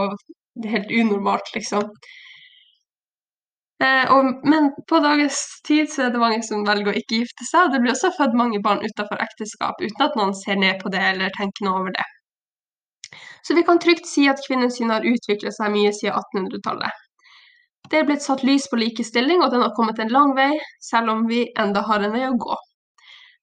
helt 0.65 0.93
unormalt, 1.01 1.51
liksom. 1.53 1.91
Eh, 3.83 4.11
og, 4.11 4.47
men 4.47 4.69
på 4.88 4.99
dagens 5.03 5.39
tid 5.67 5.89
så 5.91 6.05
er 6.05 6.13
det 6.13 6.21
mange 6.21 6.43
som 6.47 6.63
velger 6.67 6.93
å 6.93 6.99
ikke 6.99 7.21
gifte 7.21 7.47
seg, 7.47 7.65
og 7.65 7.73
det 7.73 7.81
blir 7.83 7.91
også 7.91 8.13
født 8.15 8.38
mange 8.39 8.61
barn 8.63 8.83
utenfor 8.85 9.19
ekteskap 9.23 9.81
uten 9.83 10.05
at 10.05 10.15
noen 10.15 10.35
ser 10.38 10.59
ned 10.61 10.79
på 10.83 10.91
det 10.93 11.01
eller 11.03 11.33
tenker 11.35 11.67
noe 11.67 11.81
over 11.81 11.95
det. 11.97 12.05
Så 13.47 13.57
vi 13.57 13.65
kan 13.67 13.81
trygt 13.81 14.07
si 14.09 14.29
at 14.31 14.39
kvinnesynet 14.47 14.95
har 14.95 15.09
utviklet 15.09 15.53
seg 15.53 15.73
mye 15.73 15.91
siden 15.93 16.15
1800-tallet. 16.21 17.01
Det 17.91 17.99
er 17.99 18.07
blitt 18.07 18.23
satt 18.25 18.41
lys 18.47 18.65
på 18.71 18.79
likestilling, 18.81 19.43
og 19.45 19.51
den 19.53 19.61
har 19.61 19.75
kommet 19.77 19.99
en 20.01 20.13
lang 20.13 20.31
vei, 20.38 20.53
selv 20.81 21.11
om 21.13 21.27
vi 21.29 21.43
enda 21.61 21.83
har 21.85 22.01
en 22.01 22.15
vei 22.15 22.23
å 22.25 22.38
gå. 22.45 22.55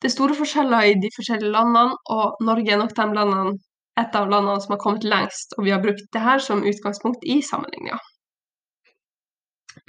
Det 0.02 0.08
er 0.08 0.14
store 0.16 0.34
forskjeller 0.34 0.88
i 0.88 0.96
de 0.98 1.12
forskjellige 1.14 1.52
landene, 1.54 1.94
og 2.16 2.42
Norge 2.42 2.72
er 2.74 2.80
nok 2.80 2.96
de 2.96 3.06
landene, 3.20 3.52
et 4.00 4.16
av 4.18 4.32
landene 4.32 4.64
som 4.64 4.74
har 4.74 4.80
kommet 4.82 5.06
lengst, 5.06 5.54
og 5.58 5.68
vi 5.68 5.76
har 5.76 5.84
brukt 5.84 6.08
det 6.16 6.24
her 6.24 6.42
som 6.42 6.64
utgangspunkt 6.66 7.22
i 7.22 7.38
sammenligninga. 7.46 8.00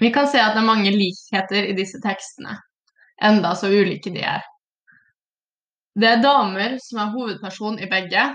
Vi 0.03 0.09
kan 0.11 0.27
se 0.27 0.39
at 0.41 0.51
det 0.51 0.59
er 0.59 0.67
mange 0.67 0.91
likheter 0.91 1.63
i 1.63 1.73
disse 1.77 2.01
tekstene, 2.03 2.57
enda 3.23 3.53
så 3.55 3.69
ulike 3.71 4.11
de 4.11 4.19
er. 4.27 4.41
Det 5.95 6.09
er 6.09 6.23
damer 6.23 6.73
som 6.83 6.97
er 6.99 7.11
hovedperson 7.13 7.77
i 7.79 7.87
begge. 7.87 8.25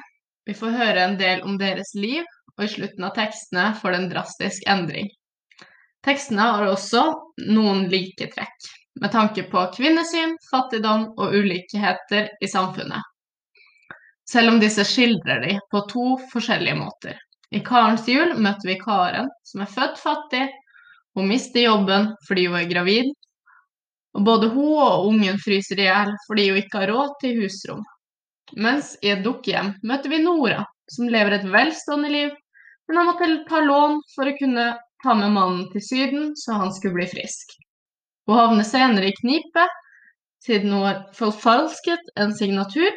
Vi 0.48 0.54
får 0.56 0.76
høre 0.78 1.02
en 1.04 1.16
del 1.20 1.42
om 1.44 1.58
deres 1.60 1.90
liv, 1.92 2.22
og 2.56 2.62
i 2.64 2.70
slutten 2.72 3.04
av 3.04 3.12
tekstene 3.18 3.66
får 3.76 3.92
det 3.92 3.98
en 4.00 4.08
drastisk 4.14 4.64
endring. 4.74 5.10
Tekstene 6.08 6.46
har 6.54 6.70
også 6.70 7.02
noen 7.50 7.84
like 7.92 8.30
trekk, 8.32 8.70
med 9.02 9.12
tanke 9.12 9.44
på 9.50 9.64
kvinnesyn, 9.74 10.38
fattigdom 10.48 11.04
og 11.18 11.36
ulikheter 11.36 12.30
i 12.40 12.48
samfunnet. 12.48 13.02
Selv 14.24 14.54
om 14.54 14.62
disse 14.62 14.86
skildrer 14.88 15.44
de 15.44 15.58
på 15.68 15.84
to 15.92 16.14
forskjellige 16.32 16.80
måter. 16.80 17.20
I 17.52 17.60
Karens 17.60 18.08
jul 18.08 18.32
møter 18.40 18.72
vi 18.72 18.78
Karen, 18.80 19.28
som 19.44 19.66
er 19.66 19.74
født 19.76 20.00
fattig 20.00 20.46
hun 21.18 21.30
mister 21.32 21.66
jobben 21.66 22.12
fordi 22.28 22.46
hun 22.48 22.58
er 22.60 22.70
gravid, 22.70 23.12
og 24.16 24.24
både 24.26 24.50
hun 24.54 24.74
og 24.82 25.06
ungen 25.10 25.38
fryser 25.42 25.80
i 25.80 25.86
hjel 25.88 26.12
fordi 26.26 26.48
hun 26.50 26.60
ikke 26.62 26.82
har 26.82 26.92
råd 26.92 27.14
til 27.22 27.40
husrom. 27.42 27.86
Mens 28.56 28.94
i 29.04 29.12
et 29.12 29.24
dukkehjem 29.24 29.74
møter 29.86 30.12
vi 30.12 30.22
Nora, 30.24 30.62
som 30.88 31.10
lever 31.12 31.36
et 31.36 31.48
velstående 31.52 32.10
liv, 32.12 32.30
men 32.88 32.96
har 32.96 33.08
måttet 33.10 33.44
ta 33.50 33.60
lån 33.60 33.98
for 34.14 34.30
å 34.30 34.36
kunne 34.38 34.68
ta 35.04 35.14
med 35.14 35.34
mannen 35.34 35.66
til 35.72 35.84
Syden 35.84 36.30
så 36.40 36.56
han 36.62 36.72
skulle 36.74 36.96
bli 36.96 37.08
frisk. 37.10 37.52
Hun 38.26 38.40
havner 38.40 38.66
senere 38.66 39.10
i 39.10 39.18
knipe 39.20 39.66
siden 40.44 40.72
hun 40.72 40.86
har 40.86 41.02
forfalsket 41.16 42.10
en 42.20 42.34
signatur 42.34 42.88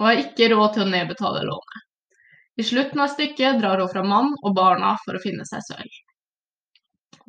og 0.00 0.08
har 0.08 0.22
ikke 0.24 0.50
råd 0.52 0.74
til 0.74 0.86
å 0.86 0.90
nedbetale 0.90 1.44
lånet. 1.46 1.84
I 2.56 2.64
slutten 2.66 3.02
av 3.02 3.12
stykket 3.12 3.60
drar 3.60 3.80
hun 3.82 3.90
fra 3.90 4.04
mann 4.06 4.32
og 4.42 4.54
barna 4.56 4.94
for 5.04 5.16
å 5.16 5.22
finne 5.22 5.46
seg 5.48 5.62
sølv. 5.68 5.94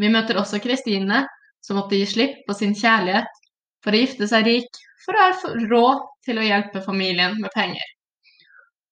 Vi 0.01 0.12
møter 0.12 0.38
også 0.39 0.60
Kristine, 0.63 1.23
som 1.63 1.79
måtte 1.79 1.97
gi 1.97 2.05
slipp 2.10 2.41
på 2.47 2.55
sin 2.58 2.75
kjærlighet 2.77 3.41
for 3.84 3.95
å 3.95 4.01
gifte 4.01 4.27
seg 4.29 4.47
rik 4.47 4.81
for 5.05 5.17
å 5.17 5.27
ha 5.27 5.53
råd 5.69 6.01
til 6.25 6.39
å 6.41 6.45
hjelpe 6.45 6.81
familien 6.86 7.38
med 7.41 7.53
penger. 7.55 7.86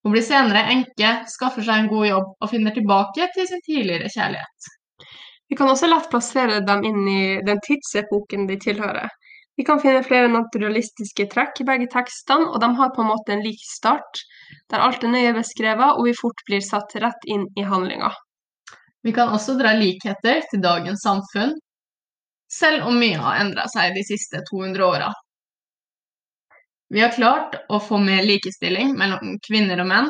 Hun 0.04 0.14
blir 0.14 0.26
senere 0.26 0.66
enke, 0.74 1.12
skaffer 1.32 1.64
seg 1.64 1.84
en 1.84 1.92
god 1.92 2.08
jobb 2.10 2.32
og 2.44 2.50
finner 2.52 2.76
tilbake 2.76 3.30
til 3.36 3.48
sin 3.48 3.64
tidligere 3.66 4.12
kjærlighet. 4.12 4.72
Vi 5.50 5.58
kan 5.60 5.70
også 5.72 5.88
lett 5.88 6.10
plassere 6.12 6.60
dem 6.68 6.84
inn 6.88 7.04
i 7.08 7.24
den 7.48 7.62
tidsepoken 7.64 8.48
de 8.50 8.58
tilhører. 8.60 9.12
Vi 9.56 9.64
kan 9.68 9.80
finne 9.80 10.02
flere 10.04 10.32
naturalistiske 10.34 11.28
trekk 11.30 11.62
i 11.62 11.68
begge 11.68 11.88
tekstene, 11.94 12.50
og 12.50 12.60
de 12.64 12.72
har 12.80 12.92
på 12.96 13.04
en 13.04 13.12
måte 13.12 13.36
en 13.36 13.44
lik 13.46 13.62
start, 13.70 14.24
der 14.74 14.82
alt 14.82 15.04
er 15.06 15.14
nøye 15.14 15.36
beskrevet 15.38 16.00
og 16.00 16.08
vi 16.08 16.16
fort 16.18 16.42
blir 16.50 16.64
satt 16.66 16.96
rett 17.04 17.28
inn 17.30 17.46
i 17.60 17.66
handlinga. 17.70 18.10
Vi 19.04 19.12
kan 19.14 19.34
også 19.36 19.58
dra 19.60 19.74
likheter 19.76 20.42
til 20.50 20.62
dagens 20.64 21.04
samfunn, 21.04 21.54
selv 22.52 22.88
om 22.88 23.00
mye 23.02 23.20
har 23.20 23.42
endra 23.44 23.66
seg 23.72 23.96
de 23.98 24.04
siste 24.08 24.40
200 24.50 24.86
åra. 24.86 25.12
Vi 26.94 27.02
har 27.02 27.12
klart 27.16 27.58
å 27.74 27.82
få 27.82 27.98
mer 28.00 28.24
likestilling 28.24 28.94
mellom 29.00 29.38
kvinner 29.48 29.82
og 29.84 29.90
menn. 29.90 30.10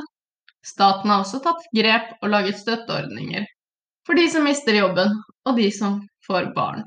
Staten 0.63 1.09
har 1.09 1.23
også 1.23 1.41
tatt 1.43 1.65
grep 1.75 2.11
og 2.21 2.31
laget 2.33 2.59
støtteordninger 2.59 3.47
for 4.07 4.19
de 4.19 4.27
som 4.29 4.43
mister 4.43 4.75
jobben, 4.75 5.13
og 5.47 5.55
de 5.57 5.69
som 5.71 6.01
får 6.27 6.51
barn. 6.55 6.83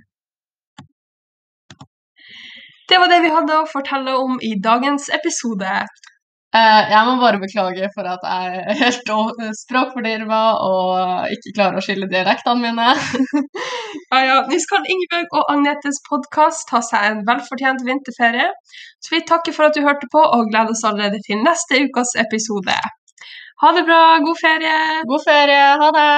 Det 2.89 2.99
var 3.01 3.11
det 3.11 3.23
vi 3.25 3.33
hadde 3.33 3.57
å 3.57 3.69
fortelle 3.71 4.15
om 4.21 4.37
i 4.45 4.53
dagens 4.63 5.09
episode. 5.17 5.81
Eh, 6.57 6.83
jeg 6.93 7.03
må 7.05 7.17
bare 7.21 7.41
beklage 7.43 7.89
for 7.95 8.07
at 8.09 8.23
jeg 8.25 8.61
er 8.73 8.79
helt 8.81 9.11
språkfordirva 9.61 10.43
og 10.65 10.91
eh, 11.01 11.35
ikke 11.35 11.53
klarer 11.59 11.81
å 11.81 11.85
skille 11.85 12.09
dialektene 12.09 12.63
mine. 12.63 12.87
ja, 14.13 14.21
ja. 14.29 14.37
Nå 14.49 14.57
skal 14.65 14.87
Ingebjørg 14.95 15.29
og 15.37 15.51
Agnetes 15.53 15.99
podkast 16.09 16.69
ta 16.71 16.81
seg 16.87 17.01
en 17.11 17.25
velfortjent 17.29 17.85
vinterferie. 17.89 18.49
Så 19.05 19.09
vi 19.17 19.21
takker 19.29 19.53
for 19.57 19.65
at 19.69 19.77
du 19.77 19.83
hørte 19.85 20.09
på, 20.13 20.23
og 20.23 20.49
gleder 20.53 20.73
oss 20.73 20.87
allerede 20.89 21.21
til 21.27 21.43
neste 21.45 21.73
ukas 21.85 22.11
episode. 22.25 22.77
Ha 23.65 23.69
det 23.77 23.85
bra! 23.89 24.01
God 24.25 24.39
ferie! 24.41 24.79
God 25.11 25.23
ferie! 25.29 25.67
Ha 25.83 25.89
det! 25.99 26.11